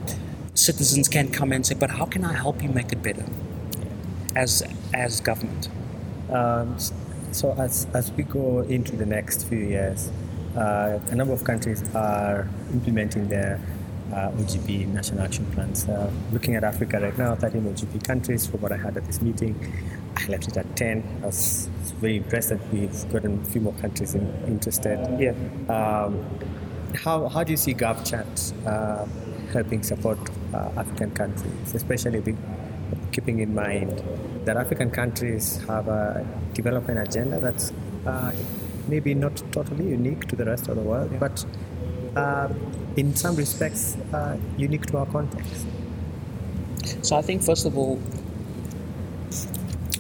citizens 0.54 1.08
can 1.08 1.32
come 1.32 1.52
and 1.52 1.66
say, 1.66 1.76
"But 1.76 1.92
how 1.92 2.06
can 2.06 2.26
I 2.26 2.34
help 2.34 2.62
you 2.64 2.70
make 2.70 2.92
it 2.92 3.02
better?" 3.02 3.26
As 4.36 4.64
as 4.94 5.20
government? 5.22 5.70
Um, 6.30 6.78
so 7.32 7.54
as 7.58 7.88
as 7.94 8.12
we 8.12 8.24
go 8.24 8.60
into 8.62 8.96
the 8.96 9.06
next 9.06 9.48
few 9.48 9.60
years, 9.60 10.12
uh, 10.56 11.00
a 11.10 11.16
number 11.16 11.34
of 11.34 11.44
countries 11.44 11.84
are 11.96 12.48
implementing 12.74 13.28
their 13.28 13.60
uh, 14.12 14.32
OGP 14.32 14.88
national 14.88 15.22
action 15.22 15.46
plans. 15.54 15.88
Uh, 15.88 16.12
looking 16.32 16.56
at 16.56 16.64
Africa 16.64 17.00
right 17.00 17.18
now, 17.18 17.36
13 17.36 17.62
OGP 17.62 18.04
countries. 18.04 18.46
From 18.46 18.62
what 18.62 18.72
I 18.72 18.78
had 18.78 18.98
at 18.98 19.06
this 19.06 19.22
meeting, 19.22 19.56
I 20.18 20.28
left 20.28 20.48
it 20.48 20.58
at 20.58 20.76
10. 20.76 21.22
I 21.24 21.26
was 21.26 21.70
very 22.00 22.18
impressed 22.18 22.50
that 22.50 22.60
we've 22.74 23.12
gotten 23.12 23.42
a 23.42 23.46
few 23.46 23.62
more 23.62 23.74
countries 23.74 24.16
in, 24.16 24.28
interested. 24.48 25.00
Yeah. 25.20 25.32
Um, 25.74 26.26
how, 26.96 27.30
how 27.30 27.44
do 27.44 27.52
you 27.52 27.58
see 27.58 27.74
GovChat 27.74 28.68
uh, 28.68 29.06
helping 29.54 29.84
support 29.84 30.18
uh, 30.54 30.72
African 30.76 31.12
countries, 31.12 31.74
especially 31.74 32.20
keeping 33.12 33.40
in 33.40 33.54
mind 33.54 34.02
that 34.46 34.58
African 34.58 34.90
countries 34.92 35.58
have 35.68 35.88
a 35.88 36.26
development 36.54 37.00
agenda 37.00 37.40
that's 37.40 37.72
uh, 38.06 38.32
maybe 38.88 39.14
not 39.14 39.42
totally 39.52 39.88
unique 39.90 40.28
to 40.28 40.36
the 40.36 40.46
rest 40.46 40.68
of 40.68 40.76
the 40.76 40.82
world, 40.82 41.12
yeah. 41.12 41.20
but 41.20 41.46
uh, 42.16 42.50
in 42.98 43.16
some 43.16 43.36
respects 43.36 43.98
uh, 44.14 44.38
unique 44.58 44.86
to 44.88 44.98
our 44.98 45.06
context. 45.06 45.66
So 47.02 47.16
I 47.16 47.22
think, 47.22 47.44
first 47.44 47.66
of 47.66 47.78
all, 47.78 48.00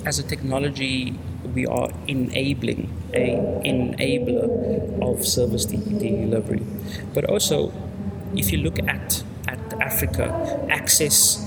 as 0.05 0.19
a 0.19 0.23
technology, 0.23 1.17
we 1.53 1.65
are 1.65 1.89
enabling 2.07 2.89
a 3.13 3.35
enabler 3.65 5.01
of 5.01 5.25
service 5.25 5.65
delivery, 5.65 6.63
but 7.13 7.25
also, 7.25 7.71
if 8.35 8.51
you 8.51 8.59
look 8.59 8.79
at 8.79 9.23
at 9.47 9.81
Africa, 9.81 10.65
access 10.69 11.40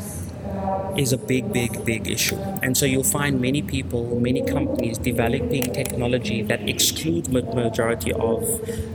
is 0.96 1.12
a 1.12 1.18
big, 1.18 1.52
big, 1.52 1.84
big 1.84 2.08
issue. 2.08 2.36
And 2.62 2.76
so 2.76 2.86
you'll 2.86 3.04
find 3.04 3.40
many 3.40 3.62
people, 3.62 4.18
many 4.20 4.42
companies 4.42 4.98
developing 4.98 5.72
technology 5.72 6.42
that 6.42 6.68
exclude 6.68 7.28
majority 7.28 8.12
of 8.12 8.42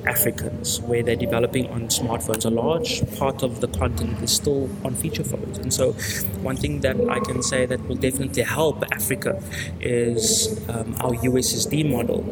Africans, 0.05 0.81
where 0.81 1.03
they're 1.03 1.15
developing 1.15 1.69
on 1.69 1.87
smartphones. 1.87 2.45
A 2.45 2.49
large 2.49 3.03
part 3.17 3.43
of 3.43 3.61
the 3.61 3.67
content 3.67 4.21
is 4.21 4.31
still 4.31 4.69
on 4.83 4.95
feature 4.95 5.23
phones. 5.23 5.57
And 5.57 5.73
so 5.73 5.93
one 6.41 6.55
thing 6.57 6.81
that 6.81 6.97
I 7.09 7.19
can 7.19 7.43
say 7.43 7.65
that 7.65 7.85
will 7.87 7.95
definitely 7.95 8.43
help 8.43 8.83
Africa 8.91 9.41
is 9.81 10.59
um, 10.69 10.95
our 11.01 11.13
USSD 11.13 11.89
model, 11.89 12.23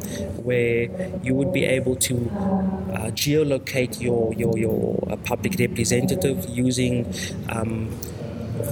where 0.42 0.90
you 1.24 1.34
would 1.34 1.52
be 1.54 1.66
able 1.66 1.96
to 1.98 2.16
uh, 2.16 3.12
geolocate 3.12 4.02
your, 4.02 4.34
your, 4.34 4.58
your 4.58 5.08
uh, 5.10 5.16
public 5.18 5.60
representative 5.60 6.48
using 6.50 7.06
um, 7.50 7.90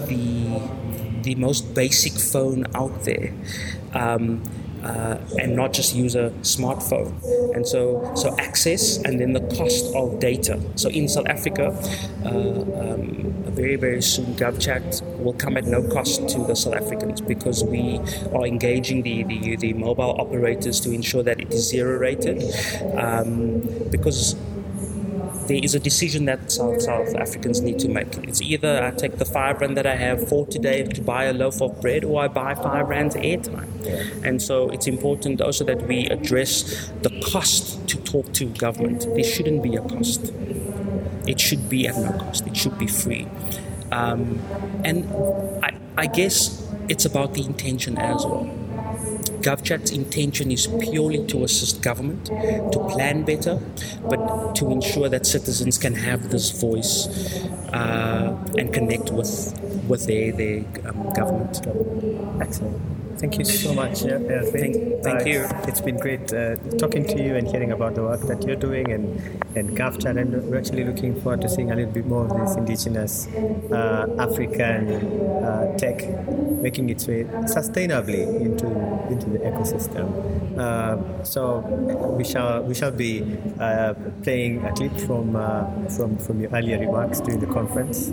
the 0.08 0.62
the 1.26 1.36
most 1.36 1.74
basic 1.74 2.14
phone 2.14 2.66
out 2.76 3.04
there. 3.04 3.34
Um, 3.94 4.44
uh, 4.86 5.18
and 5.40 5.56
not 5.56 5.74
just 5.74 5.96
use 5.96 6.14
a 6.16 6.30
smartphone. 6.42 7.12
And 7.56 7.68
so, 7.68 8.12
so 8.16 8.36
access 8.38 8.98
and 8.98 9.20
then 9.20 9.34
the 9.34 9.42
cost 9.58 9.94
of 9.96 10.20
data. 10.20 10.62
So 10.76 10.90
in 10.90 11.10
South 11.10 11.28
Africa, 11.28 11.74
uh, 12.24 12.30
um, 12.30 13.34
very 13.48 13.78
very 13.78 14.02
soon, 14.02 14.36
GovChat 14.36 15.02
will 15.24 15.34
come 15.34 15.58
at 15.58 15.66
no 15.66 15.82
cost 15.90 16.30
to 16.30 16.40
the 16.46 16.56
South 16.56 16.76
Africans 16.76 17.22
because 17.22 17.64
we 17.64 18.00
are 18.34 18.46
engaging 18.46 19.02
the 19.02 19.24
the, 19.24 19.56
the 19.56 19.74
mobile 19.74 20.16
operators 20.20 20.80
to 20.82 20.92
ensure 20.92 21.24
that 21.24 21.42
it 21.42 21.52
is 21.52 21.68
zero 21.68 21.98
rated. 21.98 22.44
Um, 22.96 23.62
because 23.90 24.36
there 25.48 25.60
is 25.62 25.76
a 25.76 25.80
decision 25.80 26.26
that 26.26 26.52
South, 26.52 26.82
South 26.82 27.16
Africans 27.16 27.62
need 27.62 27.80
to 27.80 27.88
make. 27.88 28.18
It's 28.28 28.42
either 28.42 28.84
I 28.84 28.92
take 28.92 29.18
the 29.18 29.26
five 29.26 29.62
rand 29.62 29.78
that 29.78 29.86
I 29.86 29.96
have 29.96 30.28
for 30.28 30.46
today 30.48 30.84
to 30.84 31.02
buy 31.02 31.26
a 31.26 31.34
loaf 31.34 31.62
of 31.62 31.82
bread, 31.82 32.04
or 32.04 32.22
I 32.22 32.28
buy 32.28 32.56
five 32.56 32.88
rands 32.88 33.16
airtime. 33.16 33.70
And 34.24 34.42
so 34.42 34.70
it's 34.70 34.88
important 34.88 35.42
also 35.42 35.64
that 35.66 35.88
we 35.88 36.08
address 36.08 36.90
the 37.02 37.12
cost 37.32 37.88
to 37.90 37.98
talk 37.98 38.34
to 38.34 38.46
government. 38.46 39.08
There 39.14 39.24
shouldn't 39.24 39.64
be 39.64 39.76
a 39.76 39.82
cost. 39.82 40.34
It 41.28 41.40
should 41.40 41.70
be 41.70 41.88
at 41.88 41.98
no 41.98 42.12
cost. 42.12 42.46
It 42.48 42.58
should 42.58 42.78
be 42.78 42.88
free. 42.88 43.28
Um, 43.92 44.40
and 44.84 45.06
I, 45.64 45.78
I 45.98 46.08
guess 46.08 46.68
it's 46.90 47.06
about 47.06 47.34
the 47.34 47.44
intention 47.46 47.98
as 47.98 48.26
well. 48.26 48.65
GovChat's 49.46 49.92
intention 49.92 50.52
is 50.52 50.66
purely 50.66 51.24
to 51.28 51.44
assist 51.44 51.84
government 51.84 52.26
to 52.26 52.80
plan 52.90 53.24
better, 53.24 53.62
but 54.10 54.56
to 54.56 54.72
ensure 54.72 55.08
that 55.08 55.28
citizens 55.28 55.78
can 55.78 55.94
have 55.94 56.32
this 56.32 56.50
voice 56.50 57.08
uh, 57.72 58.36
and 58.58 58.74
connect 58.74 59.12
with 59.12 59.32
with 59.88 60.08
their 60.08 60.32
their 60.32 60.66
um, 60.88 61.14
government. 61.14 61.62
Excellent. 62.42 63.05
Thank 63.18 63.38
you 63.40 63.46
so 63.46 63.74
much. 63.74 64.04
Yeah, 64.04 64.20
yeah, 64.20 64.42
Thank- 64.42 65.04
thank 65.04 65.22
uh, 65.22 65.26
you. 65.26 65.40
It's, 65.44 65.68
it's 65.70 65.82
been 65.82 65.98
great 65.98 66.34
uh, 66.34 66.56
talking 66.78 67.06
to 67.08 67.22
you 67.22 67.36
and 67.36 67.48
hearing 67.48 67.72
about 67.72 67.96
the 67.96 68.04
work 68.04 68.22
that 68.22 68.44
you're 68.46 68.56
doing 68.58 68.92
and 68.92 69.06
and 69.56 69.70
GovChat. 69.78 70.18
And 70.20 70.44
we're 70.50 70.58
actually 70.58 70.84
looking 70.84 71.20
forward 71.22 71.42
to 71.42 71.50
seeing 71.50 71.72
a 71.72 71.76
little 71.76 71.92
bit 71.94 72.06
more 72.06 72.26
of 72.28 72.32
this 72.38 72.56
indigenous 72.58 73.28
uh, 73.72 74.08
African 74.20 74.92
uh, 75.44 75.78
tech 75.78 75.98
making 76.62 76.90
its 76.90 77.08
way 77.08 77.24
sustainably 77.56 78.24
into 78.42 78.68
into 79.10 79.30
the 79.30 79.40
ecosystem. 79.40 80.06
Uh, 80.58 81.24
so 81.24 81.60
we 82.18 82.24
shall 82.24 82.64
we 82.64 82.74
shall 82.74 82.92
be 82.92 83.24
uh, 83.60 83.94
playing 84.24 84.64
a 84.66 84.74
clip 84.74 84.96
from 85.08 85.36
uh, 85.36 85.64
from 85.96 86.18
from 86.18 86.42
your 86.42 86.50
earlier 86.52 86.80
remarks 86.80 87.22
during 87.22 87.40
the 87.40 87.48
conference. 87.48 88.10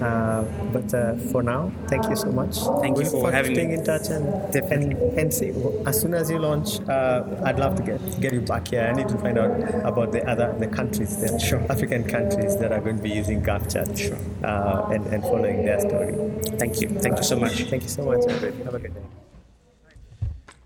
Uh, 0.00 0.44
but 0.72 0.92
uh, 0.94 1.16
for 1.32 1.42
now, 1.42 1.72
thank 1.88 2.08
you 2.08 2.16
so 2.16 2.30
much. 2.30 2.58
Thank 2.80 2.96
We 2.96 3.04
you 3.04 3.10
for 3.10 3.32
having 3.32 3.56
me. 3.56 3.74
in 3.74 3.84
touch 3.84 4.08
and 4.10 4.26
and, 4.54 4.92
and 5.18 5.32
see 5.32 5.52
as 5.86 6.00
soon 6.00 6.14
as 6.14 6.30
you 6.30 6.38
launch, 6.38 6.80
uh, 6.88 7.24
I'd 7.44 7.58
love 7.58 7.76
to 7.76 7.82
get 7.82 8.00
get 8.20 8.32
you 8.32 8.40
back 8.40 8.68
here. 8.68 8.82
I 8.82 8.92
need 8.92 9.08
to 9.08 9.18
find 9.18 9.38
out 9.38 9.52
about 9.84 10.12
the 10.12 10.22
other 10.28 10.54
the 10.58 10.66
countries, 10.66 11.16
the 11.16 11.38
Sure. 11.38 11.60
African 11.70 12.04
countries 12.04 12.56
that 12.58 12.72
are 12.72 12.80
going 12.80 12.96
to 12.96 13.02
be 13.02 13.10
using 13.10 13.42
GovChat 13.42 13.96
Sure. 13.98 14.18
uh, 14.44 14.92
and 14.94 15.06
and 15.06 15.22
following 15.22 15.64
their 15.64 15.80
story. 15.80 16.14
Thank 16.58 16.80
you. 16.80 16.88
Thank 16.88 17.16
you 17.18 17.22
so 17.24 17.36
much. 17.38 17.54
Thank 17.64 17.82
you 17.82 17.88
so 17.88 18.04
much, 18.04 18.22
Alfred. 18.28 18.54
Have 18.64 18.74
a 18.74 18.78
good 18.78 18.94
day. 18.94 19.02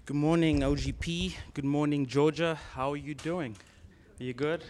Good 0.07 0.17
morning, 0.17 0.61
OGP. 0.61 1.35
Good 1.55 1.65
morning, 1.65 2.07
Georgia. 2.07 2.59
How 2.75 2.93
are 2.93 2.97
you 3.09 3.15
doing? 3.15 3.57
Are 4.19 4.25
you 4.25 4.35
good? 4.35 4.65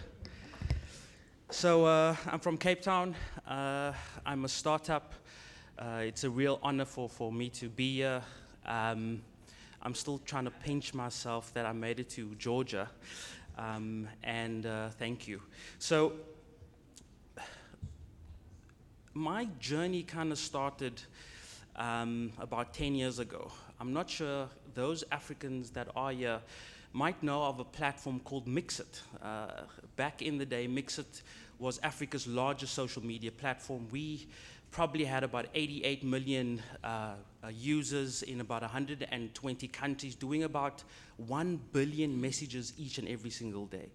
So, 1.49 1.85
uh, 1.85 2.15
I'm 2.31 2.39
from 2.39 2.57
Cape 2.57 2.81
Town. 2.81 3.15
Uh, 3.47 3.91
I'm 4.25 4.45
a 4.45 4.47
startup. 4.47 5.13
Uh, 5.77 6.03
it's 6.05 6.23
a 6.23 6.29
real 6.29 6.59
honor 6.61 6.85
for, 6.85 7.09
for 7.09 7.31
me 7.31 7.49
to 7.49 7.67
be 7.69 7.95
here. 7.95 8.21
Um, 8.65 9.21
I'm 9.81 9.95
still 9.95 10.19
trying 10.19 10.45
to 10.45 10.51
pinch 10.51 10.93
myself 10.93 11.53
that 11.53 11.65
I 11.65 11.71
made 11.71 11.99
it 11.99 12.09
to 12.11 12.35
Georgia. 12.35 12.89
Um, 13.57 14.07
and 14.23 14.65
uh, 14.65 14.89
thank 14.89 15.27
you. 15.27 15.41
So, 15.79 16.13
my 19.13 19.45
journey 19.59 20.03
kind 20.03 20.31
of 20.31 20.37
started 20.37 21.01
um, 21.75 22.31
about 22.39 22.73
10 22.73 22.95
years 22.95 23.19
ago. 23.19 23.51
I'm 23.79 23.93
not 23.93 24.09
sure 24.09 24.47
those 24.73 25.03
Africans 25.11 25.71
that 25.71 25.87
are 25.95 26.11
here 26.11 26.39
might 26.93 27.21
know 27.23 27.43
of 27.43 27.59
a 27.59 27.63
platform 27.63 28.19
called 28.19 28.47
MXit. 28.47 29.01
Uh, 29.21 29.47
back 29.95 30.21
in 30.21 30.37
the 30.37 30.45
day, 30.45 30.67
MXit 30.67 31.21
was 31.59 31.79
Africa's 31.83 32.27
largest 32.27 32.73
social 32.73 33.03
media 33.03 33.31
platform. 33.31 33.87
We 33.91 34.27
probably 34.71 35.05
had 35.05 35.23
about 35.23 35.47
88 35.53 36.03
million 36.03 36.61
uh, 36.83 37.13
uh, 37.43 37.47
users 37.49 38.23
in 38.23 38.41
about 38.41 38.61
120 38.61 39.67
countries, 39.67 40.15
doing 40.15 40.43
about 40.43 40.83
1 41.17 41.59
billion 41.73 42.19
messages 42.19 42.73
each 42.77 42.97
and 42.97 43.07
every 43.07 43.29
single 43.29 43.65
day. 43.65 43.89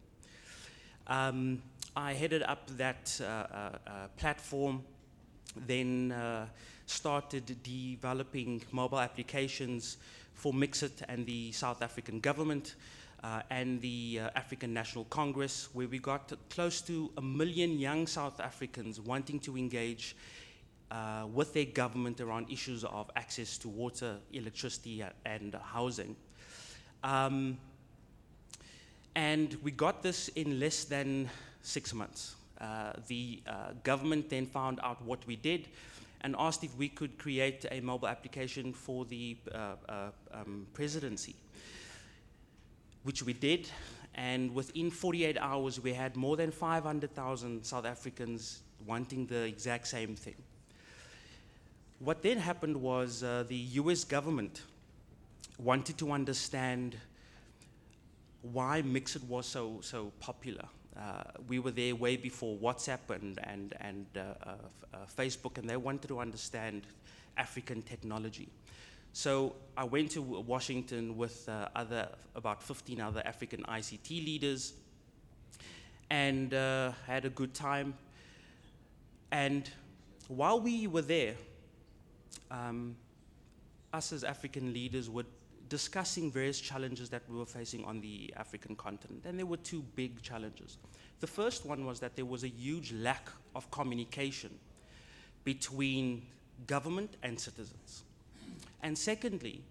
Um, 1.06 1.62
I 1.96 2.12
headed 2.12 2.42
up 2.42 2.68
that 2.76 3.18
uh, 3.20 3.24
uh, 3.24 4.08
platform, 4.18 4.84
then 5.66 6.14
started 6.86 7.56
developing 7.62 8.62
mobile 8.70 9.00
applications 9.00 9.96
for 10.34 10.52
MXit 10.52 11.02
and 11.08 11.26
the 11.26 11.50
South 11.52 11.82
African 11.82 12.20
government 12.20 12.74
uh, 13.24 13.42
and 13.50 13.80
the 13.80 14.20
uh, 14.22 14.30
African 14.36 14.72
National 14.72 15.04
Congress, 15.06 15.68
where 15.72 15.88
we 15.88 15.98
got 15.98 16.32
close 16.50 16.80
to 16.82 17.10
a 17.16 17.22
million 17.22 17.78
young 17.78 18.06
South 18.06 18.38
Africans 18.40 19.00
wanting 19.00 19.40
to 19.40 19.56
engage 19.56 20.14
uh, 20.90 21.26
with 21.32 21.52
their 21.52 21.64
government 21.64 22.20
around 22.20 22.50
issues 22.50 22.84
of 22.84 23.10
access 23.16 23.58
to 23.58 23.68
water, 23.68 24.16
electricity, 24.32 25.04
and 25.24 25.56
housing. 25.62 26.16
Um, 27.02 27.58
and 29.14 29.56
we 29.62 29.70
got 29.70 30.02
this 30.02 30.28
in 30.28 30.60
less 30.60 30.84
than 30.84 31.30
six 31.62 31.94
months. 31.94 32.36
Uh, 32.60 32.92
the 33.08 33.40
uh, 33.46 33.72
government 33.82 34.30
then 34.30 34.46
found 34.46 34.80
out 34.82 35.02
what 35.02 35.26
we 35.26 35.36
did 35.36 35.68
and 36.22 36.34
asked 36.38 36.64
if 36.64 36.76
we 36.76 36.88
could 36.88 37.18
create 37.18 37.66
a 37.70 37.80
mobile 37.80 38.08
application 38.08 38.72
for 38.72 39.04
the 39.04 39.36
uh, 39.52 39.74
uh, 39.88 40.10
um, 40.32 40.66
presidency, 40.72 41.34
which 43.04 43.22
we 43.22 43.32
did. 43.32 43.68
And 44.14 44.54
within 44.54 44.90
48 44.90 45.36
hours, 45.38 45.80
we 45.80 45.92
had 45.92 46.16
more 46.16 46.36
than 46.36 46.50
500,000 46.50 47.64
South 47.64 47.84
Africans 47.84 48.62
wanting 48.86 49.26
the 49.26 49.44
exact 49.44 49.86
same 49.88 50.16
thing. 50.16 50.36
What 51.98 52.22
then 52.22 52.36
happened 52.36 52.76
was 52.76 53.22
uh, 53.22 53.44
the 53.48 53.56
US 53.56 54.04
government 54.04 54.62
wanted 55.58 55.96
to 55.98 56.12
understand 56.12 56.96
why 58.42 58.82
MXit 58.82 59.24
was 59.24 59.46
so 59.46 59.80
so 59.80 60.12
popular. 60.20 60.66
Uh, 60.94 61.22
we 61.48 61.58
were 61.58 61.70
there 61.70 61.94
way 61.94 62.16
before 62.16 62.56
WhatsApp 62.58 63.08
and 63.10 63.38
and 63.44 63.74
and 63.80 64.06
uh, 64.14 64.20
uh, 64.20 64.54
uh, 64.92 64.98
Facebook, 65.16 65.56
and 65.56 65.68
they 65.68 65.76
wanted 65.78 66.08
to 66.08 66.20
understand 66.20 66.86
African 67.38 67.80
technology. 67.80 68.48
So 69.14 69.54
I 69.78 69.84
went 69.84 70.10
to 70.10 70.20
Washington 70.20 71.16
with 71.16 71.48
other 71.74 72.10
about 72.34 72.62
15 72.62 73.00
other 73.00 73.22
African 73.24 73.62
ICT 73.62 74.10
leaders, 74.10 74.74
and 76.10 76.52
uh, 76.52 76.92
had 77.06 77.24
a 77.24 77.30
good 77.30 77.54
time. 77.54 77.94
And 79.32 79.70
while 80.28 80.60
we 80.60 80.86
were 80.86 81.02
there, 81.02 81.34
um, 82.50 82.96
us 83.92 84.12
as 84.12 84.24
African 84.24 84.72
leaders 84.72 85.08
were 85.08 85.24
discussing 85.68 86.30
various 86.30 86.60
challenges 86.60 87.10
that 87.10 87.22
we 87.28 87.36
were 87.36 87.46
facing 87.46 87.84
on 87.84 88.00
the 88.00 88.32
African 88.36 88.76
continent. 88.76 89.24
And 89.24 89.38
there 89.38 89.46
were 89.46 89.56
two 89.56 89.82
big 89.94 90.22
challenges. 90.22 90.78
The 91.20 91.26
first 91.26 91.66
one 91.66 91.84
was 91.86 91.98
that 92.00 92.14
there 92.14 92.24
was 92.24 92.44
a 92.44 92.48
huge 92.48 92.92
lack 92.92 93.28
of 93.54 93.70
communication 93.70 94.50
between 95.44 96.22
government 96.66 97.16
and 97.22 97.38
citizens. 97.38 98.04
And 98.82 98.96
secondly, 98.96 99.62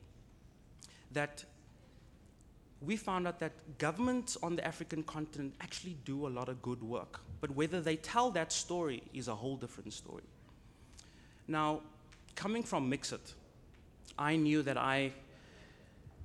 that 1.11 1.45
we 2.81 2.97
found 2.97 3.27
out 3.27 3.39
that 3.39 3.53
governments 3.77 4.37
on 4.43 4.55
the 4.55 4.65
African 4.65 5.03
continent 5.03 5.53
actually 5.61 5.97
do 6.05 6.27
a 6.27 6.29
lot 6.29 6.49
of 6.49 6.61
good 6.61 6.83
work. 6.83 7.21
But 7.41 7.51
whether 7.51 7.79
they 7.79 7.95
tell 7.95 8.31
that 8.31 8.51
story 8.51 9.01
is 9.13 9.27
a 9.27 9.35
whole 9.35 9.55
different 9.55 9.93
story. 9.93 10.23
Now, 11.47 11.81
coming 12.35 12.63
from 12.63 12.91
MXit, 12.91 13.33
I 14.17 14.35
knew 14.35 14.61
that 14.63 14.77
I 14.77 15.11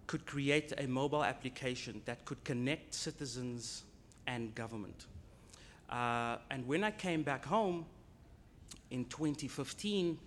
could 0.06 0.26
create 0.26 0.72
a 0.76 0.86
mobile 0.86 1.24
application 1.24 2.02
that 2.04 2.24
could 2.24 2.42
connect 2.44 2.94
citizens 2.94 3.84
and 4.26 4.54
government. 4.54 5.06
Uh, 5.88 6.36
and 6.50 6.66
when 6.66 6.84
I 6.84 6.90
came 6.90 7.22
back 7.22 7.44
home 7.44 7.86
in 8.90 9.04
2015, 9.06 10.18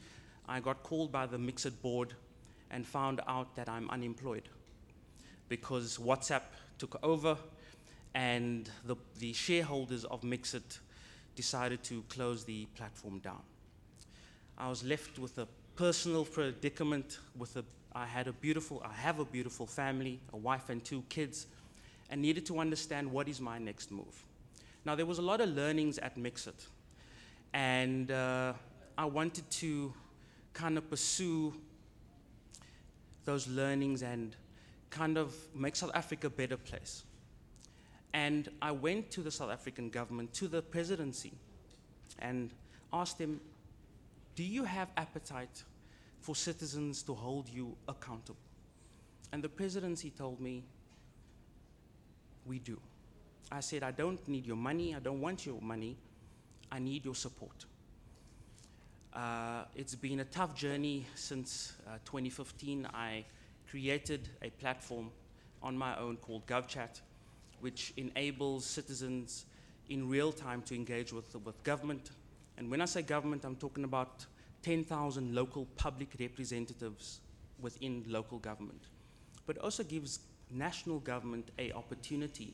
I 0.47 0.59
got 0.59 0.83
called 0.83 1.11
by 1.11 1.25
the 1.25 1.37
MXit 1.37 1.81
board 1.81 2.13
and 2.71 2.85
found 2.85 3.21
out 3.27 3.55
that 3.55 3.69
I'm 3.69 3.89
unemployed 3.89 4.49
because 5.47 5.97
WhatsApp 5.97 6.41
took 6.77 6.97
over 7.03 7.37
and 8.13 8.69
the, 8.85 8.95
the 9.19 9.33
shareholders 9.33 10.05
of 10.05 10.21
MXit 10.21 10.79
decided 11.35 11.83
to 11.83 12.03
close 12.09 12.43
the 12.43 12.65
platform 12.75 13.19
down. 13.19 13.41
I 14.57 14.69
was 14.69 14.83
left 14.83 15.17
with 15.17 15.37
a 15.37 15.47
personal 15.75 16.25
predicament 16.25 17.19
with 17.37 17.55
a 17.55 17.63
I 17.95 18.05
had 18.05 18.27
a 18.27 18.33
beautiful 18.33 18.81
I 18.83 18.93
have 18.93 19.19
a 19.19 19.25
beautiful 19.25 19.67
family, 19.67 20.19
a 20.33 20.37
wife 20.37 20.69
and 20.69 20.83
two 20.83 21.03
kids, 21.09 21.47
and 22.09 22.21
needed 22.21 22.45
to 22.47 22.59
understand 22.59 23.11
what 23.11 23.27
is 23.27 23.39
my 23.39 23.59
next 23.59 23.91
move. 23.91 24.25
Now 24.85 24.95
there 24.95 25.05
was 25.05 25.19
a 25.19 25.21
lot 25.21 25.41
of 25.41 25.49
learnings 25.49 25.99
at 25.99 26.17
MXit, 26.17 26.67
and 27.53 28.11
uh, 28.11 28.53
I 28.97 29.05
wanted 29.05 29.49
to 29.51 29.93
kind 30.53 30.77
of 30.77 30.89
pursue 30.89 31.53
those 33.25 33.47
learnings 33.47 34.01
and 34.01 34.35
kind 34.89 35.17
of 35.17 35.35
make 35.55 35.75
South 35.75 35.91
Africa 35.93 36.27
a 36.27 36.29
better 36.29 36.57
place. 36.57 37.03
And 38.13 38.49
I 38.61 38.71
went 38.71 39.09
to 39.11 39.21
the 39.21 39.31
South 39.31 39.49
African 39.49 39.89
government, 39.89 40.33
to 40.35 40.47
the 40.47 40.61
presidency, 40.61 41.33
and 42.19 42.51
asked 42.91 43.17
them, 43.17 43.39
Do 44.35 44.43
you 44.43 44.63
have 44.63 44.89
appetite 44.97 45.63
for 46.21 46.35
citizens 46.35 47.03
to 47.03 47.13
hold 47.13 47.49
you 47.49 47.75
accountable? 47.87 48.39
And 49.31 49.43
the 49.43 49.49
presidency 49.49 50.09
told 50.09 50.39
me, 50.39 50.63
We 52.45 52.59
do. 52.59 52.79
I 53.51 53.59
said, 53.59 53.83
I 53.83 53.91
don't 53.91 54.25
need 54.27 54.45
your 54.45 54.55
money, 54.55 54.95
I 54.95 54.99
don't 54.99 55.21
want 55.21 55.45
your 55.45 55.61
money, 55.61 55.97
I 56.71 56.79
need 56.79 57.05
your 57.05 57.15
support. 57.15 57.65
Uh, 59.13 59.65
it's 59.75 59.93
been 59.93 60.21
a 60.21 60.25
tough 60.25 60.55
journey 60.55 61.05
since 61.13 61.73
uh, 61.87 61.97
2015. 62.05 62.87
I 62.93 63.25
created 63.69 64.27
a 64.41 64.49
platform 64.49 65.11
on 65.61 65.77
my 65.77 65.95
own 65.97 66.17
called 66.17 66.47
GovChat, 66.47 67.01
which 67.59 67.93
enables 67.95 68.65
citizens 68.65 69.45
in 69.89 70.09
real 70.09 70.31
time 70.31 70.63
to 70.63 70.73
engage 70.73 71.13
with, 71.13 71.35
with 71.45 71.61
government. 71.63 72.09
And 72.57 72.69
when 72.69 72.81
I 72.81 72.85
say 72.85 73.01
government, 73.01 73.45
I'm 73.45 73.55
talking 73.55 73.83
about 73.83 74.25
10,000 74.61 75.33
local 75.33 75.65
public 75.75 76.09
representatives 76.19 77.19
within 77.59 78.03
local 78.07 78.39
government. 78.39 78.81
But 79.45 79.57
also 79.57 79.83
gives 79.83 80.19
national 80.51 80.99
government 80.99 81.49
a 81.57 81.71
opportunity 81.73 82.53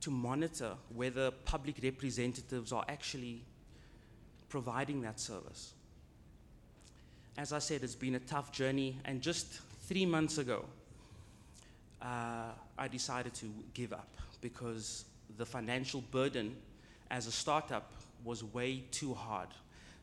to 0.00 0.10
monitor 0.10 0.74
whether 0.94 1.30
public 1.30 1.76
representatives 1.82 2.72
are 2.72 2.84
actually 2.88 3.42
providing 4.48 5.02
that 5.02 5.20
service. 5.20 5.74
As 7.36 7.52
I 7.52 7.58
said, 7.58 7.82
it's 7.82 7.94
been 7.94 8.14
a 8.14 8.20
tough 8.20 8.50
journey, 8.52 8.98
and 9.04 9.20
just 9.20 9.60
three 9.82 10.06
months 10.06 10.38
ago, 10.38 10.64
uh, 12.02 12.50
I 12.76 12.88
decided 12.88 13.34
to 13.34 13.46
give 13.74 13.92
up 13.92 14.08
because 14.40 15.04
the 15.36 15.46
financial 15.46 16.00
burden 16.00 16.56
as 17.10 17.26
a 17.26 17.32
startup 17.32 17.92
was 18.24 18.44
way 18.44 18.84
too 18.90 19.14
hard. 19.14 19.48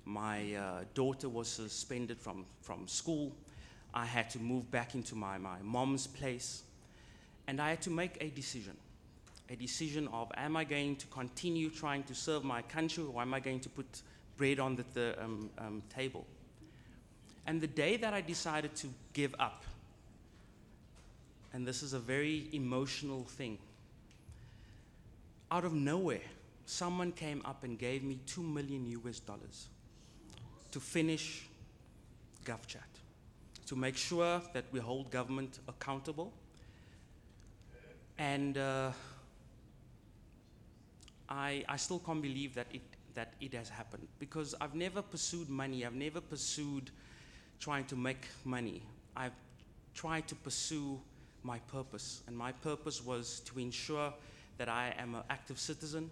My 0.06 0.54
uh, 0.54 0.84
daughter 0.94 1.30
was 1.30 1.48
suspended 1.48 2.20
from, 2.20 2.46
from 2.62 2.88
school. 2.88 3.36
I 3.94 4.06
had 4.06 4.30
to 4.32 4.39
move 4.39 4.70
back 4.72 4.96
into 4.96 5.15
my, 5.15 5.38
my 5.38 5.58
mom's 5.62 6.08
place. 6.08 6.63
And 7.48 7.62
I 7.62 7.70
had 7.70 7.82
to 7.84 7.89
make 7.89 8.18
a 8.22 8.30
decision 8.30 8.78
a 9.50 9.56
decision 9.56 10.08
of 10.12 10.32
am 10.36 10.58
I 10.58 10.63
going 10.63 10.96
to 10.96 11.08
continue 11.08 11.70
trying 11.70 12.04
to 12.04 12.15
serve 12.15 12.44
my 12.44 12.62
country 12.63 13.04
or 13.04 13.22
am 13.22 13.34
I 13.34 13.39
going 13.39 13.60
to 13.62 13.70
put 13.70 14.02
bread 14.38 14.60
on 14.60 14.76
the, 14.76 14.86
the 14.94 15.24
um, 15.24 15.50
um, 15.58 15.84
table? 15.94 16.26
And 17.46 17.62
the 17.62 17.68
day 17.68 17.98
that 17.98 18.13
I 18.13 18.22
decided 18.22 18.76
to 18.78 18.88
give 19.13 19.36
up, 19.39 19.63
and 21.54 21.68
this 21.68 21.84
is 21.84 21.94
a 21.94 22.00
very 22.00 22.50
emotional 22.54 23.24
thing, 23.24 23.60
out 25.52 25.63
of 25.63 25.74
nowhere, 25.74 26.22
someone 26.65 27.12
came 27.12 27.41
up 27.45 27.63
and 27.63 27.78
gave 27.78 28.04
me 28.04 28.19
2 28.25 28.41
million 28.41 28.86
US 28.86 29.19
dollars 29.19 29.67
to 30.71 30.80
finish 30.80 31.47
GovChat, 32.43 32.91
to 33.67 33.75
make 33.75 33.97
sure 33.97 34.41
that 34.54 34.65
we 34.71 34.80
hold 34.80 35.12
government 35.12 35.60
accountable. 35.67 36.34
And 38.17 38.58
uh, 38.58 38.91
I, 41.30 41.63
I 41.67 41.78
still 41.78 41.99
can't 41.99 42.21
believe 42.21 42.56
that 42.56 42.67
it, 42.73 42.82
that 43.13 43.34
it 43.41 43.54
has 43.54 43.69
happened 43.69 44.08
because 44.19 44.56
I've 44.62 44.75
never 44.75 45.01
pursued 45.01 45.49
money, 45.49 45.86
I've 45.86 45.95
never 45.95 46.21
pursued 46.21 46.91
trying 47.60 47.86
to 47.86 47.95
make 47.95 48.28
money. 48.43 48.82
I've 49.15 49.34
tried 49.93 50.28
to 50.28 50.36
pursue 50.36 50.99
my 51.43 51.60
purpose, 51.60 52.21
and 52.28 52.38
my 52.38 52.51
purpose 52.51 53.04
was 53.04 53.39
to 53.45 53.60
ensure 53.60 54.13
that 54.58 54.69
I 54.69 54.93
am 54.97 55.15
an 55.15 55.23
active 55.30 55.60
citizen, 55.60 56.12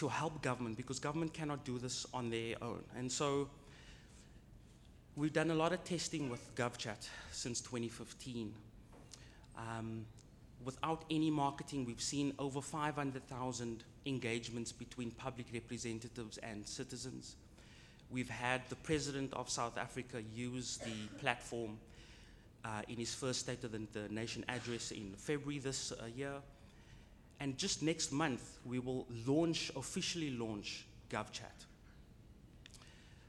to 0.00 0.08
help 0.08 0.40
government 0.40 0.78
because 0.78 0.98
government 0.98 1.34
cannot 1.34 1.62
do 1.62 1.78
this 1.78 2.06
on 2.14 2.30
their 2.30 2.54
own. 2.62 2.82
And 2.96 3.12
so 3.12 3.50
we've 5.14 5.34
done 5.34 5.50
a 5.50 5.54
lot 5.54 5.74
of 5.74 5.84
testing 5.84 6.30
with 6.30 6.54
GovChat 6.54 7.06
since 7.32 7.60
2015. 7.60 8.54
Um, 9.58 10.06
without 10.64 11.04
any 11.10 11.30
marketing, 11.30 11.84
we've 11.84 12.00
seen 12.00 12.32
over 12.38 12.62
500,000 12.62 13.84
engagements 14.06 14.72
between 14.72 15.10
public 15.10 15.48
representatives 15.52 16.38
and 16.38 16.66
citizens. 16.66 17.36
We've 18.10 18.30
had 18.30 18.62
the 18.70 18.76
President 18.76 19.34
of 19.34 19.50
South 19.50 19.76
Africa 19.76 20.22
use 20.34 20.78
the 20.78 21.18
platform 21.18 21.76
uh, 22.64 22.80
in 22.88 22.96
his 22.96 23.14
first 23.14 23.40
State 23.40 23.64
of 23.64 23.72
the, 23.72 24.08
Nation 24.08 24.46
address 24.48 24.92
in 24.92 25.12
February 25.18 25.58
this 25.58 25.92
uh, 25.92 26.06
year. 26.16 26.36
And 27.40 27.56
just 27.56 27.82
next 27.82 28.12
month, 28.12 28.58
we 28.66 28.78
will 28.78 29.06
launch, 29.26 29.72
officially 29.74 30.30
launch 30.30 30.84
GovChat. 31.08 31.64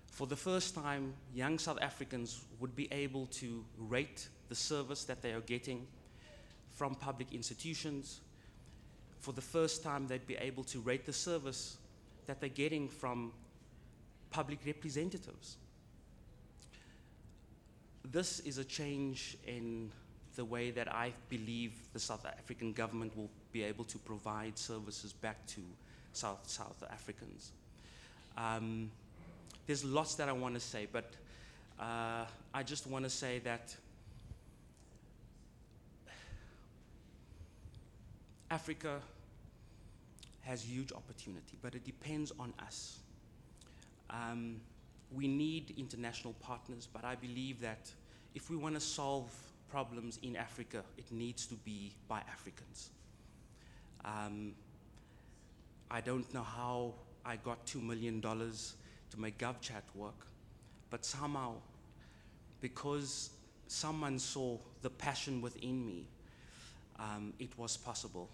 For 0.07 0.27
the 0.27 0.35
first 0.35 0.75
time, 0.75 1.13
young 1.33 1.57
South 1.57 1.79
Africans 1.81 2.41
would 2.59 2.75
be 2.75 2.89
able 2.91 3.27
to 3.27 3.63
rate 3.77 4.27
the 4.49 4.55
service 4.55 5.05
that 5.05 5.21
they 5.21 5.31
are 5.31 5.39
getting 5.39 5.87
from 6.73 6.93
public 6.95 7.33
institutions. 7.33 8.19
For 9.19 9.31
the 9.31 9.41
first 9.41 9.81
time, 9.81 10.07
they'd 10.07 10.27
be 10.27 10.35
able 10.35 10.65
to 10.65 10.79
rate 10.81 11.05
the 11.05 11.13
service 11.13 11.77
that 12.27 12.41
they're 12.41 12.49
getting 12.49 12.89
from 12.89 13.31
public 14.29 14.59
representatives. 14.65 15.55
This 18.03 18.41
is 18.41 18.57
a 18.57 18.65
change 18.65 19.37
in 19.47 19.91
the 20.35 20.45
way 20.45 20.71
that 20.71 20.93
I 20.93 21.13
believe 21.29 21.73
the 21.93 21.99
South 21.99 22.25
African 22.25 22.73
government 22.73 23.15
will 23.15 23.29
be 23.51 23.63
able 23.63 23.83
to 23.85 23.97
provide 23.97 24.57
services 24.57 25.13
back 25.13 25.45
to 25.47 25.61
South, 26.13 26.39
South 26.47 26.83
Africans. 26.91 27.51
Um, 28.37 28.91
there's 29.67 29.83
lots 29.83 30.15
that 30.15 30.29
I 30.29 30.31
want 30.31 30.53
to 30.55 30.59
say, 30.59 30.87
but 30.91 31.13
uh, 31.79 32.25
I 32.53 32.63
just 32.63 32.87
want 32.87 33.03
to 33.05 33.09
say 33.09 33.39
that 33.39 33.75
Africa 38.49 38.99
has 40.41 40.63
huge 40.63 40.91
opportunity, 40.91 41.57
but 41.61 41.75
it 41.75 41.85
depends 41.85 42.31
on 42.39 42.53
us. 42.59 42.99
Um, 44.09 44.59
we 45.13 45.27
need 45.27 45.73
international 45.77 46.33
partners, 46.41 46.87
but 46.91 47.05
I 47.05 47.15
believe 47.15 47.61
that 47.61 47.91
if 48.35 48.49
we 48.49 48.55
want 48.57 48.75
to 48.75 48.81
solve 48.81 49.31
problems 49.71 50.19
in 50.21 50.35
Africa, 50.35 50.83
it 50.97 51.11
needs 51.11 51.45
to 51.47 51.55
be 51.55 51.93
by 52.07 52.19
Africans. 52.29 52.89
Um, 54.03 54.53
I 55.89 56.01
don't 56.01 56.31
know 56.33 56.43
how 56.43 56.93
I 57.25 57.37
got 57.37 57.65
$2 57.65 57.81
million 57.81 58.21
to 58.21 59.19
make 59.19 59.37
GovChat 59.37 59.83
work, 59.95 60.27
but 60.89 61.05
somehow, 61.05 61.53
because 62.59 63.31
someone 63.67 64.19
saw 64.19 64.57
the 64.81 64.89
passion 64.89 65.41
within 65.41 65.85
me, 65.85 66.05
um, 66.99 67.33
it 67.39 67.57
was 67.57 67.77
possible. 67.77 68.29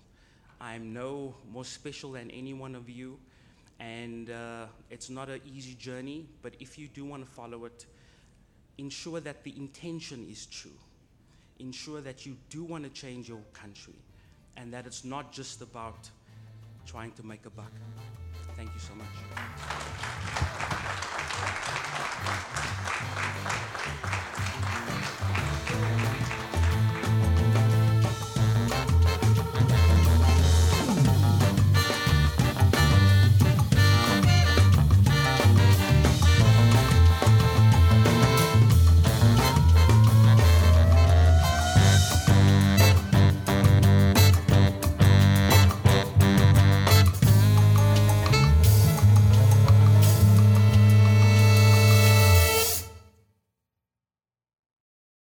I'm 0.60 0.94
no 0.94 1.36
more 1.52 1.66
special 1.66 2.14
than 2.14 2.32
any 2.32 2.54
one 2.54 2.74
of 2.74 2.90
you, 2.90 3.20
and 3.80 4.32
uh, 4.32 4.66
it's 4.90 5.10
not 5.10 5.30
an 5.30 5.42
easy 5.46 5.76
journey, 5.76 6.26
but 6.42 6.56
if 6.60 6.80
you 6.80 6.88
do 6.88 7.06
want 7.06 7.24
to 7.24 7.32
follow 7.32 7.66
it, 7.66 7.86
ensure 8.80 9.20
that 9.20 9.44
the 9.44 9.56
intention 9.56 10.28
is 10.30 10.48
true 10.48 10.72
ensure 11.60 12.02
that 12.02 12.26
you 12.26 12.38
do 12.50 12.64
want 12.64 12.84
to 12.84 12.90
change 12.90 13.28
your 13.28 13.42
country 13.54 13.96
and 14.56 14.74
that 14.74 14.86
it's 14.86 15.04
not 15.04 15.32
just 15.32 15.62
about 15.62 16.10
trying 16.86 17.12
to 17.14 17.24
make 17.26 17.46
a 17.46 17.50
buck. 17.50 17.72
Thank 18.56 18.74
you 18.74 18.80
so 18.80 18.96
much. 18.96 19.08